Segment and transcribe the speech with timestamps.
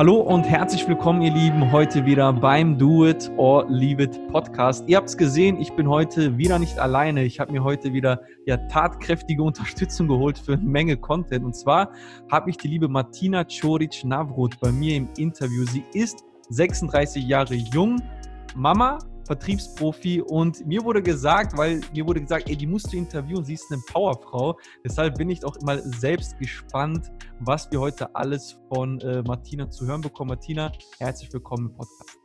[0.00, 4.88] Hallo und herzlich willkommen, ihr Lieben, heute wieder beim Do It or Leave It Podcast.
[4.88, 7.22] Ihr habt es gesehen, ich bin heute wieder nicht alleine.
[7.24, 11.44] Ich habe mir heute wieder ja, tatkräftige Unterstützung geholt für eine Menge Content.
[11.44, 11.90] Und zwar
[12.32, 15.66] habe ich die liebe Martina Czoric-Navrot bei mir im Interview.
[15.66, 18.00] Sie ist 36 Jahre jung,
[18.56, 18.96] Mama
[19.30, 23.54] Vertriebsprofi und mir wurde gesagt, weil mir wurde gesagt, ey, die musst du interviewen, sie
[23.54, 24.58] ist eine Powerfrau.
[24.84, 29.86] Deshalb bin ich auch immer selbst gespannt, was wir heute alles von äh, Martina zu
[29.86, 30.30] hören bekommen.
[30.30, 32.18] Martina, herzlich willkommen im Podcast.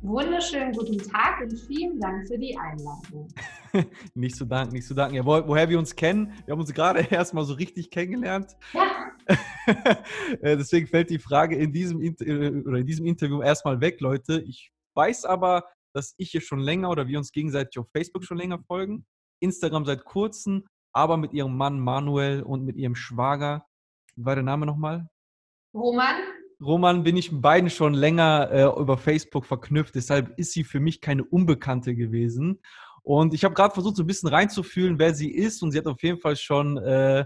[0.00, 3.28] Wunderschönen guten Tag und vielen Dank für die Einladung.
[4.14, 5.16] nicht zu danken, nicht zu danken.
[5.16, 8.56] Ja, wo, woher wir uns kennen, wir haben uns gerade erst mal so richtig kennengelernt.
[8.72, 8.86] Ja.
[10.40, 14.40] Äh, deswegen fällt die Frage in diesem, äh, oder in diesem Interview erstmal weg, Leute.
[14.46, 15.64] Ich weiß aber,
[15.96, 19.06] dass ich hier schon länger oder wir uns gegenseitig auf Facebook schon länger folgen,
[19.40, 23.66] Instagram seit kurzem, aber mit ihrem Mann Manuel und mit ihrem Schwager,
[24.14, 25.08] wie war der Name nochmal?
[25.74, 26.16] Roman.
[26.62, 30.80] Roman bin ich mit beiden schon länger äh, über Facebook verknüpft, deshalb ist sie für
[30.80, 32.60] mich keine Unbekannte gewesen.
[33.02, 35.62] Und ich habe gerade versucht, so ein bisschen reinzufühlen, wer sie ist.
[35.62, 37.24] Und sie hat auf jeden Fall schon äh,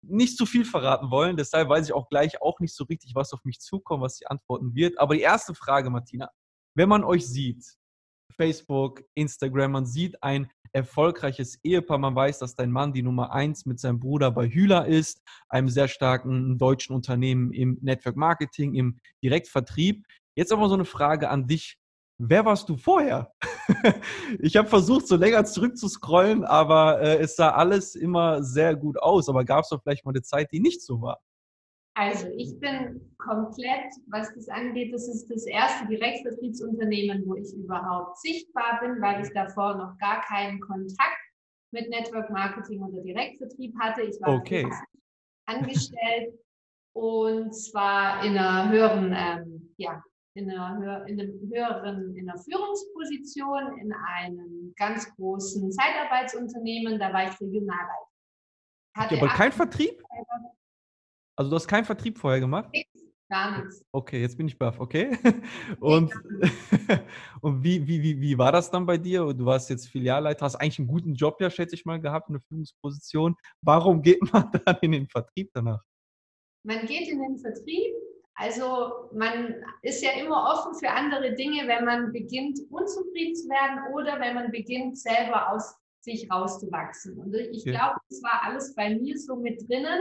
[0.00, 1.36] nicht zu viel verraten wollen.
[1.36, 4.26] Deshalb weiß ich auch gleich auch nicht so richtig, was auf mich zukommt, was sie
[4.26, 4.98] antworten wird.
[4.98, 6.30] Aber die erste Frage, Martina,
[6.74, 7.62] wenn man euch sieht,
[8.32, 9.72] Facebook, Instagram.
[9.72, 11.98] Man sieht ein erfolgreiches Ehepaar.
[11.98, 15.68] Man weiß, dass dein Mann die Nummer eins mit seinem Bruder bei Hühler ist, einem
[15.68, 20.04] sehr starken deutschen Unternehmen im Network Marketing, im Direktvertrieb.
[20.34, 21.78] Jetzt aber so eine Frage an dich.
[22.18, 23.32] Wer warst du vorher?
[24.38, 29.28] ich habe versucht, so länger zurückzuscrollen, aber äh, es sah alles immer sehr gut aus.
[29.28, 31.20] Aber gab es doch vielleicht mal eine Zeit, die nicht so war?
[31.94, 38.18] Also ich bin komplett, was das angeht, das ist das erste Direktvertriebsunternehmen, wo ich überhaupt
[38.18, 41.18] sichtbar bin, weil ich davor noch gar keinen Kontakt
[41.72, 44.02] mit Network Marketing oder Direktvertrieb hatte.
[44.02, 44.70] Ich war okay.
[45.46, 46.34] angestellt
[46.94, 50.02] und zwar in einer höheren, ähm, ja,
[50.34, 56.98] in einer, in einem höheren, in einer Führungsposition in einem ganz großen Zeitarbeitsunternehmen.
[56.98, 58.08] Da war ich Regionalleiter.
[58.96, 60.02] Hatte aber kein Vertrieb?
[61.36, 62.70] Also du hast keinen Vertrieb vorher gemacht?
[63.32, 63.82] gar nichts.
[63.92, 65.16] Okay, jetzt bin ich baff, okay.
[65.80, 66.12] Und,
[67.40, 69.32] und wie, wie, wie, wie war das dann bei dir?
[69.32, 72.40] Du warst jetzt Filialleiter, hast eigentlich einen guten Job ja, schätze ich mal, gehabt, eine
[72.40, 73.34] Führungsposition.
[73.62, 75.82] Warum geht man dann in den Vertrieb danach?
[76.64, 77.94] Man geht in den Vertrieb,
[78.34, 83.94] also man ist ja immer offen für andere Dinge, wenn man beginnt, unzufrieden zu werden
[83.94, 87.16] oder wenn man beginnt, selber aus sich rauszuwachsen.
[87.18, 87.72] Und ich ja.
[87.72, 90.00] glaube, das war alles bei mir so mit drinnen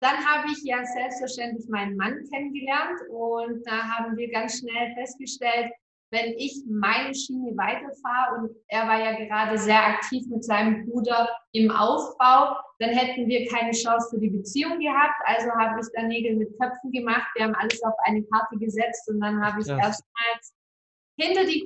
[0.00, 5.72] dann habe ich ja selbstverständlich meinen Mann kennengelernt und da haben wir ganz schnell festgestellt,
[6.10, 11.28] wenn ich meine Schiene weiterfahre und er war ja gerade sehr aktiv mit seinem Bruder
[11.52, 15.20] im Aufbau, dann hätten wir keine Chance für die Beziehung gehabt.
[15.24, 17.28] Also habe ich da Nägel mit Köpfen gemacht.
[17.34, 19.76] Wir haben alles auf eine Karte gesetzt und dann habe ich ja.
[19.76, 20.54] erstmals
[21.16, 21.64] hinter die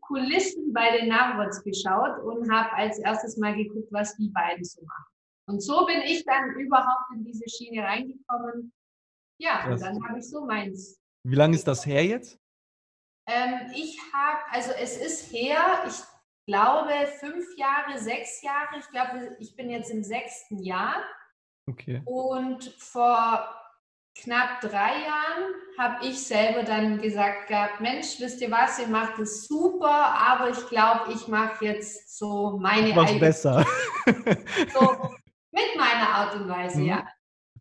[0.00, 4.80] Kulissen bei den Navrots geschaut und habe als erstes mal geguckt, was die beiden so
[4.82, 5.17] machen.
[5.48, 8.72] Und so bin ich dann überhaupt in diese Schiene reingekommen.
[9.40, 9.80] Ja, Krass.
[9.80, 11.00] und dann habe ich so meins.
[11.24, 12.38] Wie lange ist das her jetzt?
[13.26, 16.00] Ähm, ich habe, also es ist her, ich
[16.46, 18.78] glaube fünf Jahre, sechs Jahre.
[18.78, 21.02] Ich glaube, ich bin jetzt im sechsten Jahr.
[21.66, 22.02] Okay.
[22.04, 23.54] Und vor
[24.22, 29.18] knapp drei Jahren habe ich selber dann gesagt gehabt, Mensch, wisst ihr was, ihr macht
[29.18, 33.64] es super, aber ich glaube, ich mache jetzt so meine Was besser.
[34.72, 35.10] So,
[35.52, 36.86] mit meiner Art und Weise, mhm.
[36.86, 37.08] ja.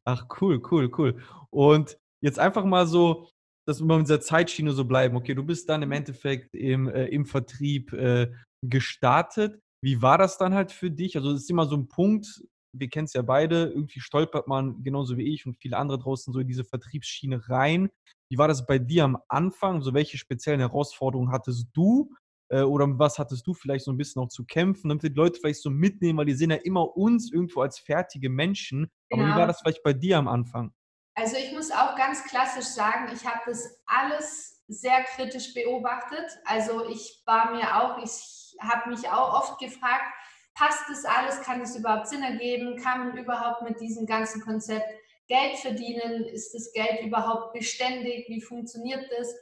[0.03, 1.21] Ach, cool, cool, cool.
[1.49, 3.29] Und jetzt einfach mal so,
[3.65, 5.17] dass wir in dieser Zeitschiene so bleiben.
[5.17, 5.95] Okay, du bist dann im mhm.
[5.95, 8.31] Endeffekt im, äh, im Vertrieb äh,
[8.61, 9.61] gestartet.
[9.81, 11.15] Wie war das dann halt für dich?
[11.17, 12.41] Also, es ist immer so ein Punkt,
[12.73, 16.33] wir kennen es ja beide, irgendwie stolpert man genauso wie ich und viele andere draußen
[16.33, 17.89] so in diese Vertriebsschiene rein.
[18.29, 19.81] Wie war das bei dir am Anfang?
[19.81, 22.13] So, welche speziellen Herausforderungen hattest du?
[22.49, 25.39] Äh, oder was hattest du vielleicht so ein bisschen auch zu kämpfen, damit die Leute
[25.39, 28.91] vielleicht so mitnehmen, weil die sehen ja immer uns irgendwo als fertige Menschen.
[29.11, 29.35] Aber genau.
[29.35, 30.73] wie war das vielleicht bei dir am Anfang?
[31.15, 36.25] Also ich muss auch ganz klassisch sagen, ich habe das alles sehr kritisch beobachtet.
[36.45, 40.05] Also ich war mir auch, ich habe mich auch oft gefragt,
[40.53, 44.85] passt das alles, kann es überhaupt Sinn ergeben, kann man überhaupt mit diesem ganzen Konzept
[45.27, 49.33] Geld verdienen, ist das Geld überhaupt beständig, wie funktioniert das?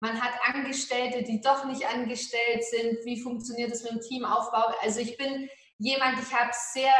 [0.00, 3.04] Man hat Angestellte, die doch nicht angestellt sind.
[3.04, 4.72] Wie funktioniert das mit dem Teamaufbau?
[4.82, 5.48] Also ich bin
[5.78, 6.92] jemand, ich habe sehr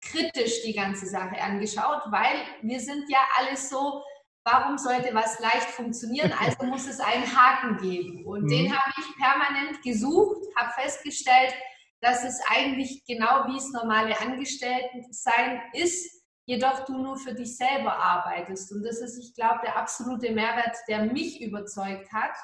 [0.00, 4.02] kritisch die ganze Sache angeschaut, weil wir sind ja alles so,
[4.44, 6.32] warum sollte was leicht funktionieren?
[6.40, 8.26] Also muss es einen Haken geben.
[8.26, 8.48] Und mhm.
[8.48, 11.54] den habe ich permanent gesucht, habe festgestellt,
[12.00, 16.21] dass es eigentlich genau wie es normale Angestelltensein ist.
[16.44, 18.72] Jedoch du nur für dich selber arbeitest.
[18.72, 22.34] Und das ist, ich glaube, der absolute Mehrwert, der mich überzeugt hat.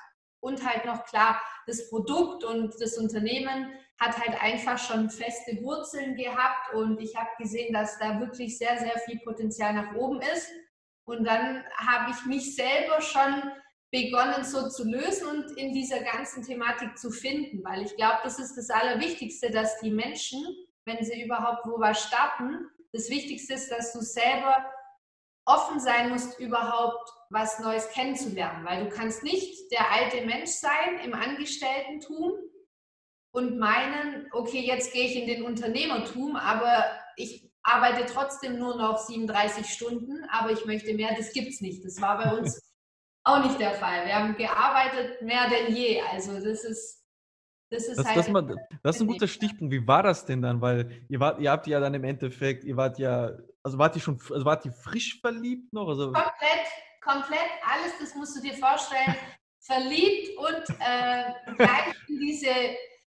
[0.41, 6.15] Und halt noch klar, das Produkt und das Unternehmen hat halt einfach schon feste Wurzeln
[6.15, 10.49] gehabt und ich habe gesehen, dass da wirklich sehr, sehr viel Potenzial nach oben ist.
[11.05, 13.51] Und dann habe ich mich selber schon
[13.91, 18.39] begonnen so zu lösen und in dieser ganzen Thematik zu finden, weil ich glaube, das
[18.39, 20.45] ist das Allerwichtigste, dass die Menschen,
[20.85, 24.65] wenn sie überhaupt wo was starten, das Wichtigste ist, dass du selber
[25.45, 30.99] offen sein musst, überhaupt was Neues kennenzulernen, weil du kannst nicht der alte Mensch sein
[31.05, 32.33] im Angestelltentum
[33.33, 36.85] und meinen, okay, jetzt gehe ich in den Unternehmertum, aber
[37.17, 41.85] ich arbeite trotzdem nur noch 37 Stunden, aber ich möchte mehr, das gibt es nicht.
[41.85, 42.61] Das war bei uns
[43.25, 44.07] auch nicht der Fall.
[44.07, 46.01] Wir haben gearbeitet mehr denn je.
[46.03, 47.05] Also das ist,
[47.71, 48.17] das ist das, halt.
[48.17, 49.73] Das, mal, das ist ein guter Stichpunkt.
[49.73, 50.61] Wie war das denn dann?
[50.61, 53.33] Weil ihr wart, ihr habt ja dann im Endeffekt, ihr wart ja,
[53.63, 55.89] also wart ihr schon, also wart ihr frisch verliebt noch?
[55.89, 56.67] Also komplett,
[57.03, 59.15] komplett alles, das musst du dir vorstellen.
[59.61, 61.25] verliebt und äh,
[61.57, 62.49] gleich in diese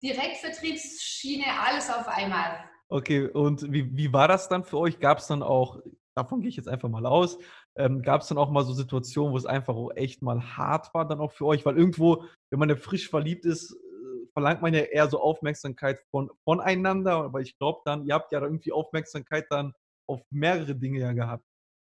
[0.02, 2.64] Direktvertriebsschiene, alles auf einmal.
[2.88, 5.00] Okay, und wie, wie war das dann für euch?
[5.00, 5.80] Gab es dann auch,
[6.16, 7.38] davon gehe ich jetzt einfach mal aus,
[7.76, 10.94] ähm, Gab es dann auch mal so Situationen, wo es einfach auch echt mal hart
[10.94, 11.66] war dann auch für euch?
[11.66, 13.78] Weil irgendwo, wenn man ja frisch verliebt ist,
[14.40, 17.26] verlangt man ja eher so Aufmerksamkeit von, voneinander.
[17.26, 19.74] Aber ich glaube dann, ihr habt ja irgendwie Aufmerksamkeit dann
[20.08, 21.44] auf mehrere Dinge ja gehabt.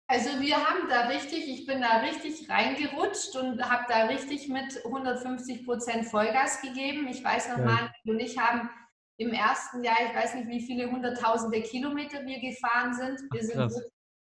[0.08, 4.86] Also wir haben da richtig, ich bin da richtig reingerutscht und habe da richtig mit
[4.86, 7.08] 150 Prozent Vollgas gegeben.
[7.08, 7.66] Ich weiß noch ja.
[7.66, 8.70] mal, und ich haben
[9.18, 13.22] im ersten Jahr, ich weiß nicht, wie viele hunderttausende Kilometer wir gefahren sind.
[13.32, 13.92] Wir Ach, sind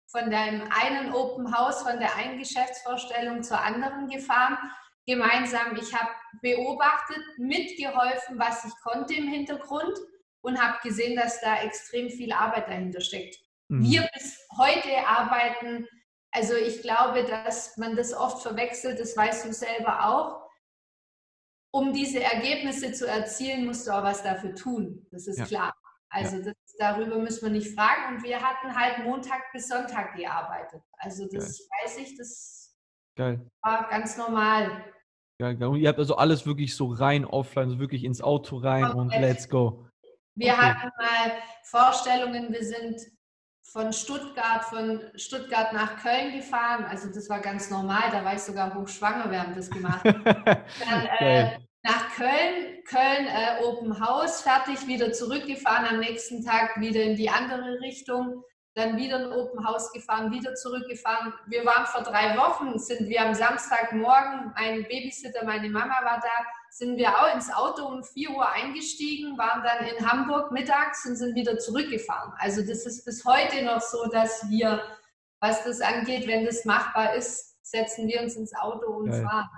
[0.07, 4.57] von dem einen Open House, von der einen Geschäftsvorstellung zur anderen gefahren,
[5.05, 5.75] gemeinsam.
[5.75, 6.09] Ich habe
[6.41, 9.97] beobachtet, mitgeholfen, was ich konnte im Hintergrund
[10.41, 13.37] und habe gesehen, dass da extrem viel Arbeit dahinter steckt.
[13.67, 13.83] Mhm.
[13.83, 15.87] Wir bis heute arbeiten,
[16.31, 20.45] also ich glaube, dass man das oft verwechselt, das weißt du selber auch.
[21.71, 25.05] Um diese Ergebnisse zu erzielen, musst du auch was dafür tun.
[25.11, 25.45] Das ist ja.
[25.45, 25.75] klar.
[26.09, 26.43] Also ja.
[26.43, 28.15] das, darüber müssen wir nicht fragen.
[28.15, 30.81] Und wir hatten halt Montag bis Sonntag gearbeitet.
[30.97, 31.67] Also das Geil.
[31.83, 32.77] weiß ich, das
[33.15, 33.45] Geil.
[33.61, 34.85] war ganz normal.
[35.37, 35.67] Geil, geil.
[35.67, 38.97] Und ihr habt also alles wirklich so rein offline, so wirklich ins Auto rein okay.
[38.97, 39.85] und let's go.
[40.35, 40.61] Wir okay.
[40.61, 41.31] hatten mal
[41.63, 43.01] Vorstellungen, wir sind
[43.63, 46.85] von Stuttgart, von Stuttgart nach Köln gefahren.
[46.85, 50.05] Also das war ganz normal, da war ich sogar hochschwanger, wir haben das gemacht.
[50.05, 57.01] Dann äh, nach Köln, Köln äh, Open House, fertig, wieder zurückgefahren, am nächsten Tag wieder
[57.01, 58.43] in die andere Richtung,
[58.75, 61.33] dann wieder ein Open House gefahren, wieder zurückgefahren.
[61.47, 66.45] Wir waren vor drei Wochen, sind wir am Samstagmorgen, ein Babysitter, meine Mama war da,
[66.69, 71.15] sind wir auch ins Auto um 4 Uhr eingestiegen, waren dann in Hamburg mittags und
[71.15, 72.33] sind wieder zurückgefahren.
[72.37, 74.81] Also das ist bis heute noch so, dass wir,
[75.39, 79.23] was das angeht, wenn das machbar ist, setzen wir uns ins Auto und Geil.
[79.23, 79.49] fahren.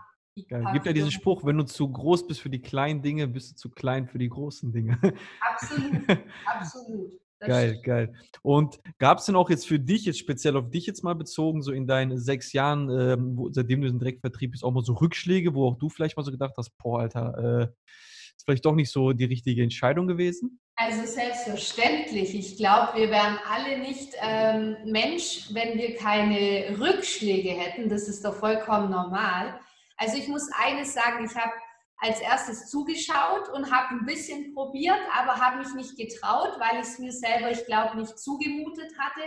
[0.47, 0.63] Geil.
[0.73, 3.55] Gibt ja diesen Spruch, wenn du zu groß bist für die kleinen Dinge, bist du
[3.55, 4.99] zu klein für die großen Dinge.
[5.41, 6.03] Absolut,
[6.45, 7.26] absolut.
[7.39, 8.13] Das geil, geil.
[8.41, 11.61] Und gab es denn auch jetzt für dich, jetzt speziell auf dich jetzt mal bezogen,
[11.61, 14.93] so in deinen sechs Jahren, ähm, wo, seitdem du in Direktvertrieb bist, auch mal so
[14.93, 17.93] Rückschläge, wo auch du vielleicht mal so gedacht hast, boah, Alter, äh,
[18.35, 20.59] ist vielleicht doch nicht so die richtige Entscheidung gewesen?
[20.75, 22.35] Also selbstverständlich.
[22.35, 27.89] Ich glaube, wir wären alle nicht ähm, Mensch, wenn wir keine Rückschläge hätten.
[27.89, 29.59] Das ist doch vollkommen normal.
[29.97, 31.51] Also ich muss eines sagen, ich habe
[31.99, 36.87] als erstes zugeschaut und habe ein bisschen probiert, aber habe mich nicht getraut, weil ich
[36.87, 39.23] es mir selber, ich glaube, nicht zugemutet hatte.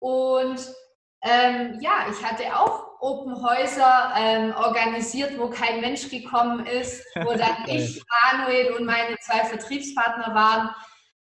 [0.00, 0.60] Und
[1.22, 7.34] ähm, ja, ich hatte auch Open Häuser ähm, organisiert, wo kein Mensch gekommen ist, wo
[7.34, 8.02] dann ich,
[8.32, 10.74] Manuel und meine zwei Vertriebspartner waren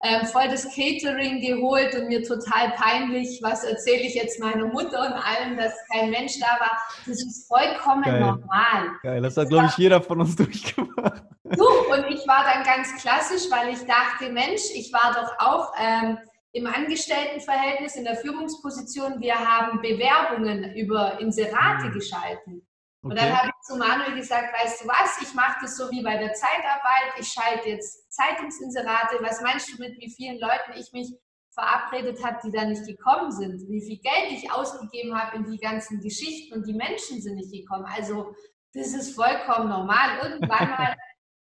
[0.04, 5.00] ähm, voll das Catering geholt und mir total peinlich, was erzähle ich jetzt meiner Mutter
[5.00, 6.78] und allem, dass kein Mensch da war.
[7.06, 8.20] Das ist vollkommen Geil.
[8.20, 8.92] normal.
[9.02, 11.24] Geil, das hat, glaube ich, jeder von uns durchgemacht.
[11.44, 15.74] Du, und ich war dann ganz klassisch, weil ich dachte, Mensch, ich war doch auch
[15.80, 16.18] ähm,
[16.52, 19.20] im Angestelltenverhältnis in der Führungsposition.
[19.20, 21.94] Wir haben Bewerbungen über Inserate mhm.
[21.94, 22.67] geschalten.
[23.08, 23.14] Okay.
[23.14, 26.04] Und dann habe ich zu Manuel gesagt, weißt du was, ich mache das so wie
[26.04, 29.18] bei der Zeitarbeit, ich schalte jetzt Zeitungsinserate.
[29.22, 31.14] Was meinst du mit wie vielen Leuten ich mich
[31.54, 33.68] verabredet habe, die da nicht gekommen sind?
[33.70, 37.52] Wie viel Geld ich ausgegeben habe in die ganzen Geschichten und die Menschen sind nicht
[37.52, 37.86] gekommen.
[37.86, 38.36] Also
[38.74, 40.20] das ist vollkommen normal.
[40.22, 40.96] Irgendwann mal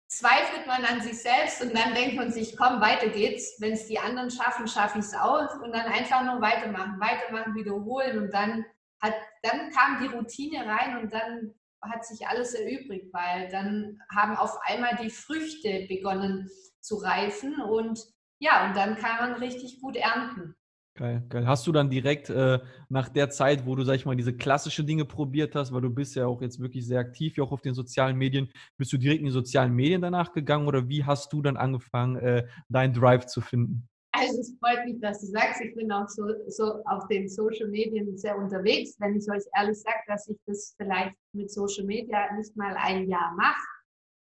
[0.08, 3.56] zweifelt man an sich selbst und dann denkt man sich, komm, weiter geht's.
[3.60, 5.62] Wenn es die anderen schaffen, schaffe ich es auch.
[5.62, 8.66] Und dann einfach nur weitermachen, weitermachen, wiederholen und dann
[9.02, 9.14] hat,
[9.44, 14.58] dann kam die Routine rein und dann hat sich alles erübrigt, weil dann haben auf
[14.64, 16.50] einmal die Früchte begonnen
[16.80, 18.00] zu reifen und
[18.40, 20.56] ja, und dann kann man richtig gut ernten.
[20.98, 21.46] Geil, geil.
[21.46, 24.84] Hast du dann direkt äh, nach der Zeit, wo du, sag ich mal, diese klassische
[24.84, 27.62] Dinge probiert hast, weil du bist ja auch jetzt wirklich sehr aktiv, ja auch auf
[27.62, 31.32] den sozialen Medien, bist du direkt in die sozialen Medien danach gegangen oder wie hast
[31.34, 33.88] du dann angefangen, äh, deinen Drive zu finden?
[34.20, 37.68] Also es freut mich, dass du sagst, ich bin auch so, so auf den Social
[37.68, 38.96] Medien sehr unterwegs.
[39.00, 43.08] Wenn ich euch ehrlich sage, dass ich das vielleicht mit Social Media nicht mal ein
[43.08, 43.62] Jahr mache.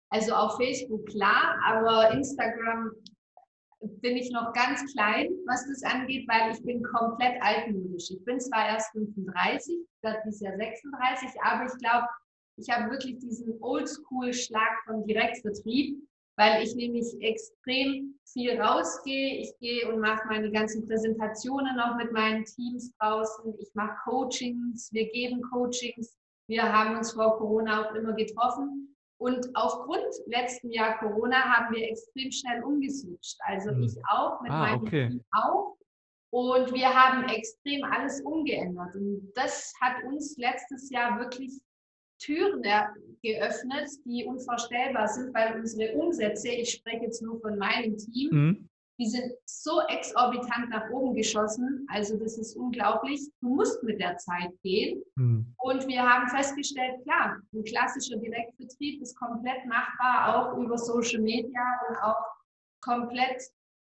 [0.09, 2.91] Also auf Facebook klar, aber Instagram
[3.79, 8.11] bin ich noch ganz klein, was das angeht, weil ich bin komplett altmodisch.
[8.11, 12.07] Ich bin zwar erst 35, werde dieses Jahr 36, aber ich glaube,
[12.57, 15.97] ich habe wirklich diesen Oldschool-Schlag von Direktvertrieb,
[16.41, 19.41] weil ich nämlich extrem viel rausgehe.
[19.41, 23.53] Ich gehe und mache meine ganzen Präsentationen auch mit meinen Teams draußen.
[23.59, 26.17] Ich mache Coachings, wir geben Coachings.
[26.47, 28.97] Wir haben uns vor Corona auch immer getroffen.
[29.19, 33.37] Und aufgrund letzten Jahr Corona haben wir extrem schnell umgeswitcht.
[33.45, 33.83] Also hm.
[33.83, 35.09] ich auch, mit ah, meinem okay.
[35.09, 35.77] Team auch.
[36.31, 38.95] Und wir haben extrem alles umgeändert.
[38.95, 41.61] Und das hat uns letztes Jahr wirklich
[42.21, 42.61] Türen
[43.23, 48.69] geöffnet, die unvorstellbar sind, weil unsere Umsätze, ich spreche jetzt nur von meinem Team, mhm
[49.01, 51.87] die sind so exorbitant nach oben geschossen.
[51.89, 53.19] Also das ist unglaublich.
[53.41, 55.01] Du musst mit der Zeit gehen.
[55.15, 55.55] Mhm.
[55.57, 61.61] Und wir haben festgestellt, klar, ein klassischer Direktbetrieb ist komplett machbar, auch über Social Media
[61.89, 62.23] und auch
[62.81, 63.41] komplett.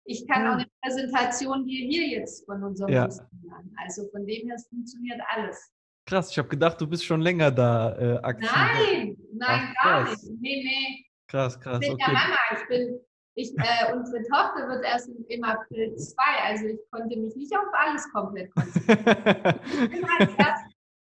[0.05, 3.09] Ich kann auch eine Präsentation hier jetzt von unserem ja.
[3.43, 3.75] machen.
[3.85, 5.73] Also von dem her funktioniert alles.
[6.11, 8.50] Krass, ich habe gedacht, du bist schon länger da äh, aktiv.
[8.52, 10.25] Nein, nein, Ach, gar nicht.
[10.40, 11.07] Nee, nee.
[11.29, 11.79] Krass, krass.
[11.81, 12.05] Ich bin okay.
[12.05, 13.00] ja Mama, ich bin
[13.37, 17.69] ich, äh, unsere Tochter wird erst im April zwei, also ich konnte mich nicht auf
[17.73, 19.61] alles komplett konzentrieren.
[19.93, 20.64] ich erst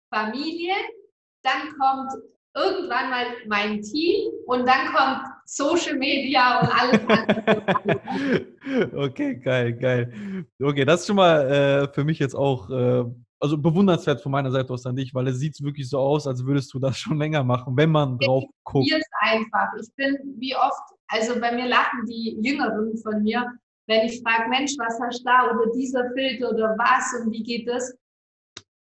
[0.10, 0.76] Familie,
[1.44, 2.14] dann kommt
[2.56, 8.96] irgendwann mal mein Team und dann kommt Social Media und alles andere.
[8.96, 10.46] okay, geil, geil.
[10.62, 13.04] Okay, das ist schon mal äh, für mich jetzt auch äh,
[13.40, 16.46] also bewundernswert von meiner Seite aus an dich, weil es sieht wirklich so aus, als
[16.46, 18.90] würdest du das schon länger machen, wenn man drauf guckt.
[18.90, 19.70] Mir ist einfach.
[19.80, 23.46] Ich bin wie oft, also bei mir lachen die Jüngeren von mir,
[23.88, 27.44] wenn ich frage, Mensch, was hast du da oder dieser Filter oder was und wie
[27.44, 27.96] geht das?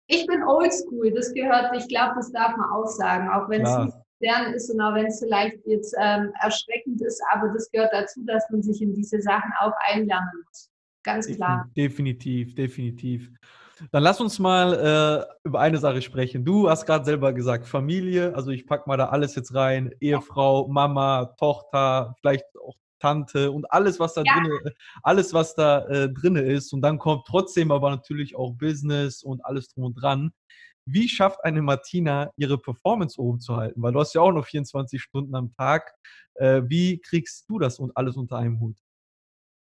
[0.08, 3.78] Ich bin oldschool, das gehört, ich glaube, das darf man auch sagen, auch wenn es
[3.78, 7.92] nicht modern ist und auch wenn es vielleicht jetzt ähm, erschreckend ist, aber das gehört
[7.92, 10.70] dazu, dass man sich in diese Sachen auch einlernen muss.
[11.04, 11.70] Ganz klar.
[11.76, 13.30] Definitiv, definitiv.
[13.90, 16.44] Dann lass uns mal äh, über eine Sache sprechen.
[16.44, 20.68] Du hast gerade selber gesagt, Familie, also ich packe mal da alles jetzt rein, Ehefrau,
[20.68, 24.40] Mama, Tochter, vielleicht auch Tante und alles, was da ja.
[24.40, 26.72] drin, alles, was da äh, drin ist.
[26.72, 30.32] Und dann kommt trotzdem aber natürlich auch Business und alles drum und dran.
[30.84, 33.82] Wie schafft eine Martina, ihre Performance oben zu halten?
[33.82, 35.94] Weil du hast ja auch noch 24 Stunden am Tag.
[36.34, 38.76] Äh, wie kriegst du das und alles unter einem Hut?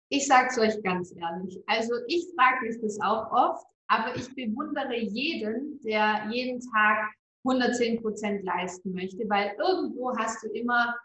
[0.09, 1.63] Ich sage es euch ganz ehrlich.
[1.67, 7.11] Also ich frage mich das auch oft aber ich bewundere jeden, der jeden Tag
[7.47, 10.95] 110 Prozent leisten möchte, weil irgendwo hast du immer,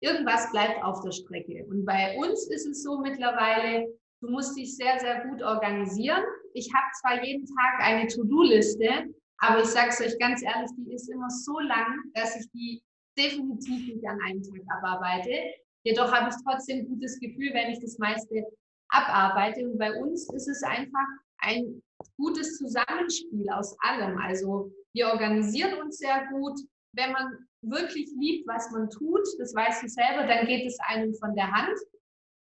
[0.00, 1.64] irgendwas bleibt auf der Strecke.
[1.68, 3.86] Und bei uns ist es so mittlerweile,
[4.20, 6.22] du musst dich sehr, sehr gut organisieren.
[6.54, 10.92] Ich habe zwar jeden Tag eine To-Do-Liste, aber ich sage es euch ganz ehrlich, die
[10.92, 12.82] ist immer so lang, dass ich die
[13.16, 15.54] definitiv nicht an einem Tag abarbeite.
[15.84, 18.44] Jedoch habe ich trotzdem ein gutes Gefühl, wenn ich das meiste
[18.88, 19.68] abarbeite.
[19.68, 21.06] Und bei uns ist es einfach
[21.38, 21.82] ein
[22.16, 24.18] gutes Zusammenspiel aus allem.
[24.18, 26.58] Also wir organisieren uns sehr gut.
[26.92, 31.14] Wenn man wirklich liebt, was man tut, das weißt du selber, dann geht es einem
[31.14, 31.76] von der Hand.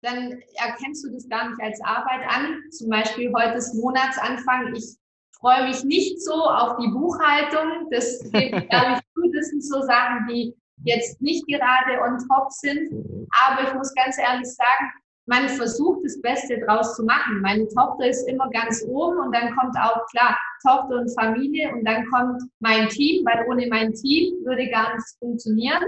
[0.02, 2.62] Dann erkennst du das gar nicht als Arbeit an.
[2.72, 4.76] Zum Beispiel heute ist Monatsanfang.
[4.76, 4.98] Ich
[5.40, 7.90] freue mich nicht so auf die Buchhaltung.
[7.90, 9.36] Das geht ehrlich gut.
[9.36, 12.92] Das sind so Sachen, die jetzt nicht gerade on top sind.
[13.46, 14.92] Aber ich muss ganz ehrlich sagen,
[15.26, 17.42] man versucht das Beste draus zu machen.
[17.42, 21.86] Meine Tochter ist immer ganz oben und dann kommt auch klar Tochter und Familie und
[21.86, 25.84] dann kommt mein Team, weil ohne mein Team würde gar nichts funktionieren.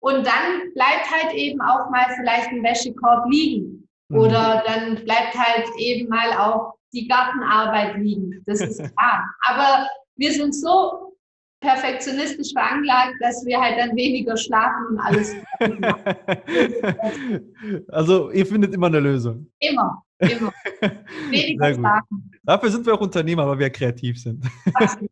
[0.00, 3.88] Und dann bleibt halt eben auch mal vielleicht ein Wäschekorb liegen.
[4.08, 4.18] Mhm.
[4.18, 8.42] Oder dann bleibt halt eben mal auch die Gartenarbeit liegen.
[8.46, 9.24] Das ist klar.
[9.48, 11.15] Aber wir sind so
[11.60, 15.34] perfektionistisch veranlagt, dass wir halt dann weniger schlafen und alles.
[17.88, 19.50] also ihr findet immer eine Lösung.
[19.60, 20.52] Immer, immer.
[21.30, 22.30] Weniger schlafen.
[22.42, 24.44] Dafür sind wir auch Unternehmer, weil wir kreativ sind.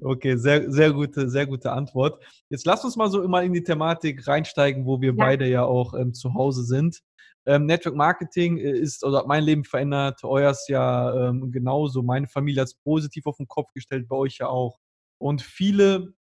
[0.00, 2.22] Okay, sehr, sehr gute, sehr gute Antwort.
[2.48, 5.16] Jetzt lass uns mal so immer in die Thematik reinsteigen, wo wir ja.
[5.16, 7.00] beide ja auch ähm, zu Hause sind.
[7.46, 12.04] Ähm, Network Marketing äh, ist, oder hat mein Leben verändert, euers ja ähm, genauso.
[12.04, 14.78] Meine Familie hat es positiv auf den Kopf gestellt, bei euch ja auch.
[15.18, 16.14] Und viele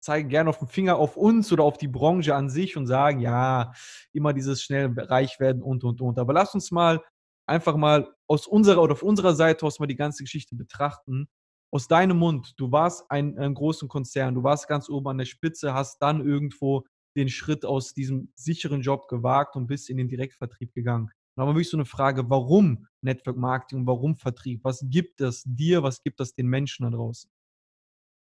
[0.00, 3.20] zeigen gerne auf den Finger auf uns oder auf die Branche an sich und sagen,
[3.20, 3.72] ja,
[4.12, 6.18] immer dieses schnell reich werden und, und, und.
[6.18, 7.02] Aber lass uns mal
[7.46, 11.28] einfach mal aus unserer oder auf unserer Seite aus mal die ganze Geschichte betrachten.
[11.72, 15.24] Aus deinem Mund, du warst ein, ein großen Konzern, du warst ganz oben an der
[15.24, 16.84] Spitze, hast dann irgendwo
[17.16, 21.10] den Schritt aus diesem sicheren Job gewagt und bist in den Direktvertrieb gegangen.
[21.34, 24.60] Und aber wirklich so eine Frage, warum Network Marketing warum Vertrieb?
[24.62, 27.30] Was gibt es dir, was gibt es den Menschen da draußen?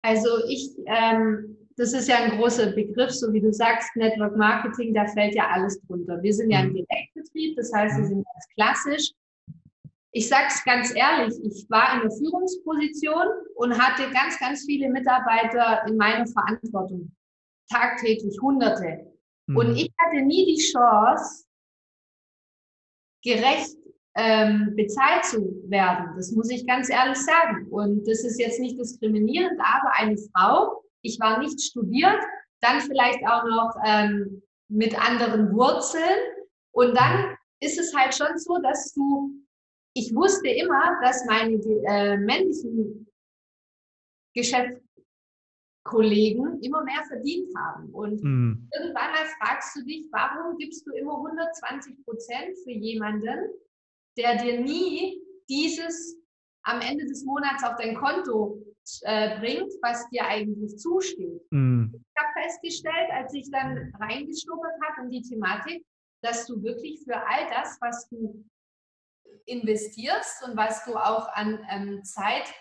[0.06, 4.94] Also ich, ähm, das ist ja ein großer Begriff, so wie du sagst, Network Marketing,
[4.94, 6.22] da fällt ja alles drunter.
[6.22, 6.86] Wir sind ja im mhm.
[6.86, 8.08] Direktbetrieb, das heißt, wir mhm.
[8.08, 9.12] sind ganz klassisch.
[10.12, 14.90] Ich sage es ganz ehrlich, ich war in der Führungsposition und hatte ganz, ganz viele
[14.90, 17.12] Mitarbeiter in meiner Verantwortung.
[17.72, 19.12] Tagtäglich Hunderte.
[19.48, 19.58] Mhm.
[19.58, 21.46] Und ich hatte nie die Chance,
[23.24, 23.76] gerecht
[24.16, 26.14] ähm, bezahlt zu werden.
[26.16, 27.68] Das muss ich ganz ehrlich sagen.
[27.70, 32.20] Und das ist jetzt nicht diskriminierend, aber eine Frau, ich war nicht studiert,
[32.62, 36.18] dann vielleicht auch noch ähm, mit anderen Wurzeln.
[36.72, 39.32] Und dann ist es halt schon so, dass du,
[39.94, 41.58] ich wusste immer, dass meine
[41.88, 43.12] äh, männlichen
[44.34, 47.94] Geschäftskollegen immer mehr verdient haben.
[47.94, 48.70] Und mhm.
[48.74, 53.50] irgendwann mal fragst du dich, warum gibst du immer 120 Prozent für jemanden,
[54.18, 56.18] der dir nie dieses
[56.64, 58.64] am Ende des Monats auf dein Konto
[59.02, 61.42] äh, bringt, was dir eigentlich zusteht.
[61.52, 61.86] Mm.
[61.94, 65.86] Ich habe festgestellt, als ich dann reingeschnuppert habe in die Thematik,
[66.22, 68.44] dass du wirklich für all das, was du
[69.46, 72.52] investierst und was du auch an ähm, Zeit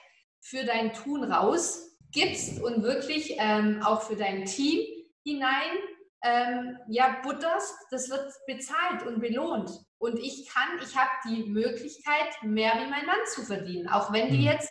[0.41, 4.87] für dein Tun rausgibst und wirklich ähm, auch für dein Team
[5.25, 5.79] hinein
[6.23, 9.71] ähm, ja, butterst, das wird bezahlt und belohnt.
[10.05, 14.29] Und ich kann, ich habe die Möglichkeit, mehr wie mein Mann zu verdienen, auch wenn
[14.29, 14.45] die mhm.
[14.45, 14.71] jetzt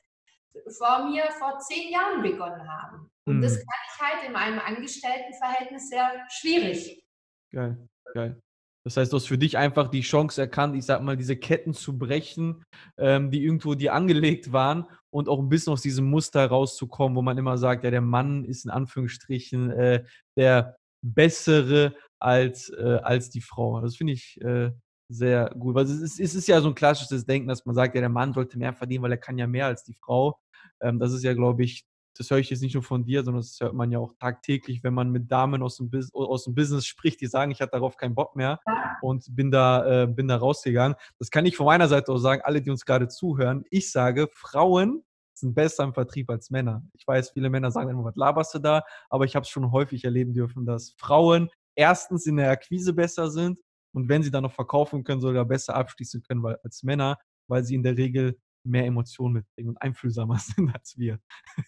[0.78, 3.10] vor mir vor zehn Jahren begonnen haben.
[3.26, 3.42] Und mhm.
[3.42, 7.04] das kann ich halt in meinem Angestelltenverhältnis sehr schwierig.
[7.52, 8.40] Geil, geil.
[8.86, 11.74] Das heißt, du hast für dich einfach die Chance erkannt, ich sag mal, diese Ketten
[11.74, 12.64] zu brechen,
[12.98, 17.24] ähm, die irgendwo dir angelegt waren und auch ein bisschen aus diesem Muster rauszukommen, wo
[17.24, 20.04] man immer sagt, ja, der Mann ist in Anführungsstrichen äh,
[20.38, 23.82] der bessere als, äh, als die Frau.
[23.82, 24.72] Das finde ich äh,
[25.14, 25.76] sehr gut.
[25.76, 28.10] Weil es ist, es ist ja so ein klassisches Denken, dass man sagt, ja, der
[28.10, 30.40] Mann sollte mehr verdienen, weil er kann ja mehr als die Frau.
[30.82, 31.86] Ähm, das ist ja, glaube ich,
[32.18, 34.84] das höre ich jetzt nicht nur von dir, sondern das hört man ja auch tagtäglich,
[34.84, 37.98] wenn man mit Damen aus dem, aus dem Business spricht, die sagen, ich hatte darauf
[37.98, 38.60] keinen Bock mehr
[39.02, 40.96] und bin da, äh, bin da rausgegangen.
[41.20, 43.64] Das kann ich von meiner Seite auch sagen, alle, die uns gerade zuhören.
[43.72, 46.84] Ich sage, Frauen sind besser im Vertrieb als Männer.
[46.94, 48.84] Ich weiß, viele Männer sagen immer, was laberst du da?
[49.10, 53.32] Aber ich habe es schon häufig erleben dürfen, dass Frauen erstens in der Akquise besser
[53.32, 53.60] sind
[53.94, 57.64] und wenn sie dann noch verkaufen können, sogar besser abschließen können weil, als Männer, weil
[57.64, 61.20] sie in der Regel mehr Emotionen mitbringen und einfühlsamer sind als wir.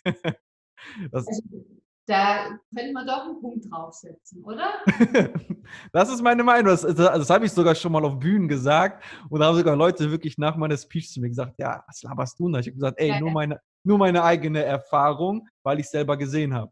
[1.12, 1.42] das, also,
[2.08, 4.74] da könnte man doch einen Punkt draufsetzen, oder?
[5.92, 6.68] das ist meine Meinung.
[6.68, 9.04] Das, das, das habe ich sogar schon mal auf Bühnen gesagt.
[9.30, 12.40] Und da haben sogar Leute wirklich nach meiner Speech zu mir gesagt, ja, was laberst
[12.40, 12.60] du denn?
[12.60, 16.54] Ich habe gesagt, ey, nur, meine, nur meine eigene Erfahrung, weil ich es selber gesehen
[16.54, 16.72] habe.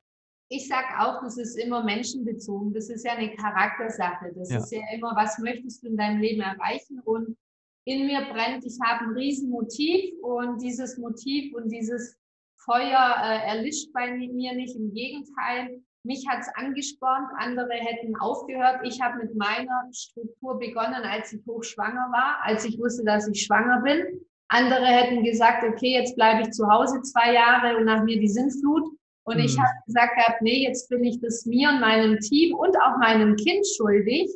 [0.50, 2.74] Ich sage auch, das ist immer menschenbezogen.
[2.74, 4.32] Das ist ja eine Charaktersache.
[4.36, 4.58] Das ja.
[4.58, 7.00] ist ja immer, was möchtest du in deinem Leben erreichen?
[7.04, 7.38] Und
[7.86, 12.18] in mir brennt, ich habe ein Riesenmotiv und dieses Motiv und dieses
[12.58, 14.76] Feuer äh, erlischt bei mir nicht.
[14.76, 18.82] Im Gegenteil, mich hat es angespornt, andere hätten aufgehört.
[18.84, 23.44] Ich habe mit meiner Struktur begonnen, als ich hochschwanger war, als ich wusste, dass ich
[23.44, 24.22] schwanger bin.
[24.50, 28.28] Andere hätten gesagt, okay, jetzt bleibe ich zu Hause zwei Jahre und nach mir die
[28.28, 28.84] Sintflut.
[29.26, 29.44] Und mhm.
[29.44, 32.98] ich habe gesagt gehabt, nee, jetzt bin ich das mir und meinem Team und auch
[33.00, 34.30] meinem Kind schuldig,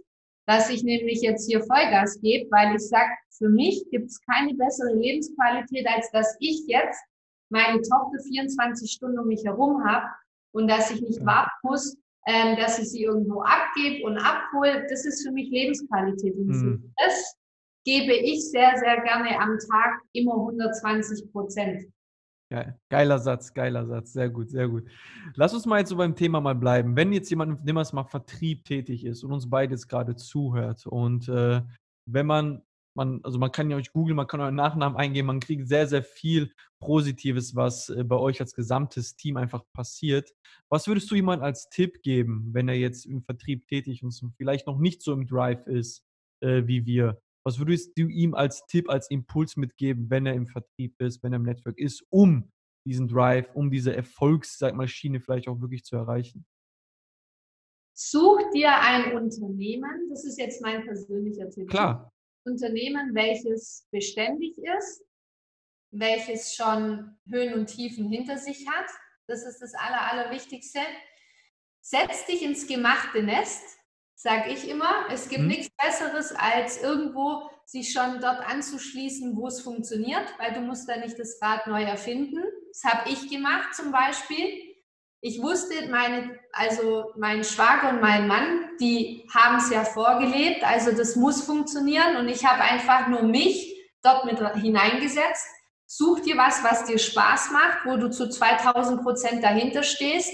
[0.48, 4.54] dass ich nämlich jetzt hier Vollgas gebe, weil ich sage, für mich gibt es keine
[4.54, 7.00] bessere Lebensqualität, als dass ich jetzt
[7.50, 10.06] meine Tochter 24 Stunden um mich herum habe
[10.54, 15.06] und dass ich nicht warten muss, ähm, dass ich sie irgendwo abgebe und abhole, das
[15.06, 16.36] ist für mich Lebensqualität.
[16.36, 16.94] Und mhm.
[16.98, 17.36] das
[17.86, 21.88] gebe ich sehr, sehr gerne am Tag immer 120 Prozent.
[22.50, 22.80] Geil.
[22.90, 24.88] Geiler Satz, geiler Satz, sehr gut, sehr gut.
[25.36, 26.96] Lass uns mal jetzt so beim Thema mal bleiben.
[26.96, 30.86] Wenn jetzt jemand, nehmen wir es mal, Vertrieb tätig ist und uns beides gerade zuhört
[30.86, 31.62] und äh,
[32.06, 32.62] wenn man
[32.98, 35.88] man, also man kann ja euch googeln, man kann euren Nachnamen eingeben, man kriegt sehr,
[35.88, 40.34] sehr viel Positives, was äh, bei euch als gesamtes Team einfach passiert.
[40.68, 44.68] Was würdest du jemand als Tipp geben, wenn er jetzt im Vertrieb tätig und vielleicht
[44.68, 46.04] noch nicht so im Drive ist
[46.42, 47.22] äh, wie wir?
[47.48, 51.32] Was würdest du ihm als Tipp, als Impuls mitgeben, wenn er im Vertrieb ist, wenn
[51.32, 52.52] er im Network ist, um
[52.86, 56.46] diesen Drive, um diese Erfolgsmaschine vielleicht auch wirklich zu erreichen?
[57.94, 61.70] Such dir ein Unternehmen, das ist jetzt mein persönlicher Tipp.
[61.70, 62.12] Klar.
[62.44, 65.06] Unternehmen, welches beständig ist,
[65.92, 68.90] welches schon Höhen und Tiefen hinter sich hat.
[69.26, 70.82] Das ist das Aller, Allerwichtigste.
[71.80, 73.64] Setz dich ins gemachte Nest.
[74.18, 75.06] Sage ich immer.
[75.12, 75.48] Es gibt hm.
[75.48, 80.98] nichts Besseres, als irgendwo sich schon dort anzuschließen, wo es funktioniert, weil du musst da
[80.98, 82.44] nicht das Rad neu erfinden.
[82.70, 84.76] Das habe ich gemacht zum Beispiel.
[85.22, 90.92] Ich wusste, meine, also mein Schwager und mein Mann, die haben es ja vorgelebt, also
[90.92, 95.48] das muss funktionieren und ich habe einfach nur mich dort mit hineingesetzt.
[95.86, 100.32] Such dir was, was dir Spaß macht, wo du zu 2000 Prozent dahinter stehst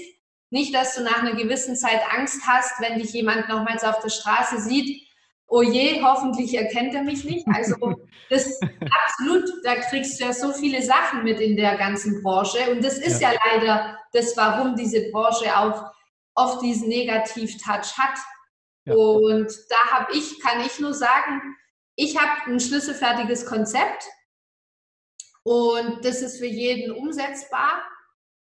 [0.54, 4.08] nicht, dass du nach einer gewissen Zeit Angst hast, wenn dich jemand nochmals auf der
[4.08, 5.04] Straße sieht.
[5.48, 7.44] Oh je, hoffentlich erkennt er mich nicht.
[7.52, 7.74] Also
[8.30, 12.70] das absolut, da kriegst du ja so viele Sachen mit in der ganzen Branche.
[12.70, 15.92] Und das ist ja, ja leider das, warum diese Branche auch
[16.36, 18.18] oft diesen Negativ-Touch hat.
[18.84, 18.94] Ja.
[18.94, 21.56] Und da habe ich, kann ich nur sagen,
[21.96, 24.04] ich habe ein schlüsselfertiges Konzept
[25.42, 27.82] und das ist für jeden umsetzbar.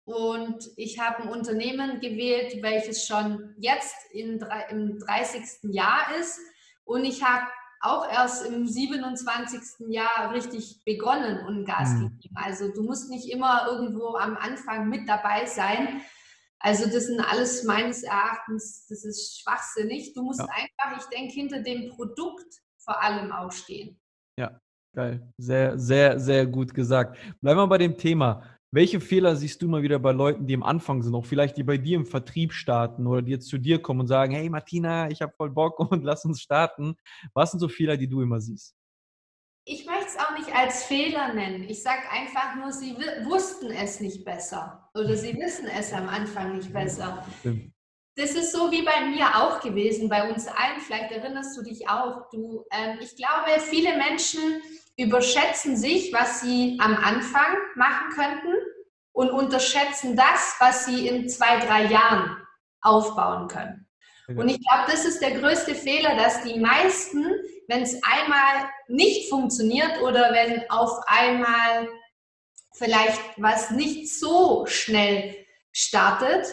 [0.09, 5.71] Und ich habe ein Unternehmen gewählt, welches schon jetzt in, im 30.
[5.71, 6.39] Jahr ist.
[6.83, 7.45] Und ich habe
[7.79, 9.87] auch erst im 27.
[9.89, 12.09] Jahr richtig begonnen und Gas mhm.
[12.09, 12.35] gegeben.
[12.35, 16.01] Also du musst nicht immer irgendwo am Anfang mit dabei sein.
[16.57, 20.15] Also das sind alles meines Erachtens, das ist schwachsinnig.
[20.15, 20.47] Du musst ja.
[20.47, 23.99] einfach, ich denke, hinter dem Produkt vor allem auch stehen.
[24.39, 24.59] Ja,
[24.95, 25.31] geil.
[25.37, 27.15] Sehr, sehr, sehr gut gesagt.
[27.41, 28.43] Bleiben wir bei dem Thema.
[28.71, 31.63] Welche Fehler siehst du mal wieder bei Leuten, die am Anfang sind, auch vielleicht die
[31.63, 35.09] bei dir im Vertrieb starten oder die jetzt zu dir kommen und sagen, hey Martina,
[35.09, 36.95] ich habe voll Bock und lass uns starten.
[37.33, 38.75] Was sind so Fehler, die du immer siehst?
[39.65, 41.63] Ich möchte es auch nicht als Fehler nennen.
[41.63, 46.55] Ich sage einfach nur, sie wussten es nicht besser oder sie wissen es am Anfang
[46.55, 47.25] nicht besser.
[47.39, 47.73] Stimmt.
[48.15, 50.79] Das ist so wie bei mir auch gewesen, bei uns allen.
[50.79, 52.29] Vielleicht erinnerst du dich auch.
[52.31, 54.61] Du, ähm, ich glaube, viele Menschen
[54.99, 58.53] überschätzen sich, was sie am Anfang machen könnten
[59.13, 62.37] und unterschätzen das, was sie in zwei, drei Jahren
[62.81, 63.87] aufbauen können.
[64.37, 67.25] Und ich glaube, das ist der größte Fehler, dass die meisten,
[67.67, 71.87] wenn es einmal nicht funktioniert oder wenn auf einmal
[72.73, 75.35] vielleicht was nicht so schnell
[75.71, 76.45] startet,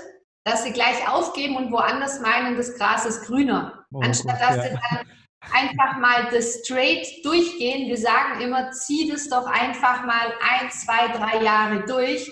[0.45, 3.85] dass sie gleich aufgeben und woanders meinen, das Gras ist grüner.
[3.93, 4.63] Oh, Anstatt dass ja.
[4.63, 5.07] sie dann
[5.53, 7.89] einfach mal das straight durchgehen.
[7.89, 12.31] Wir sagen immer, zieh das doch einfach mal ein, zwei, drei Jahre durch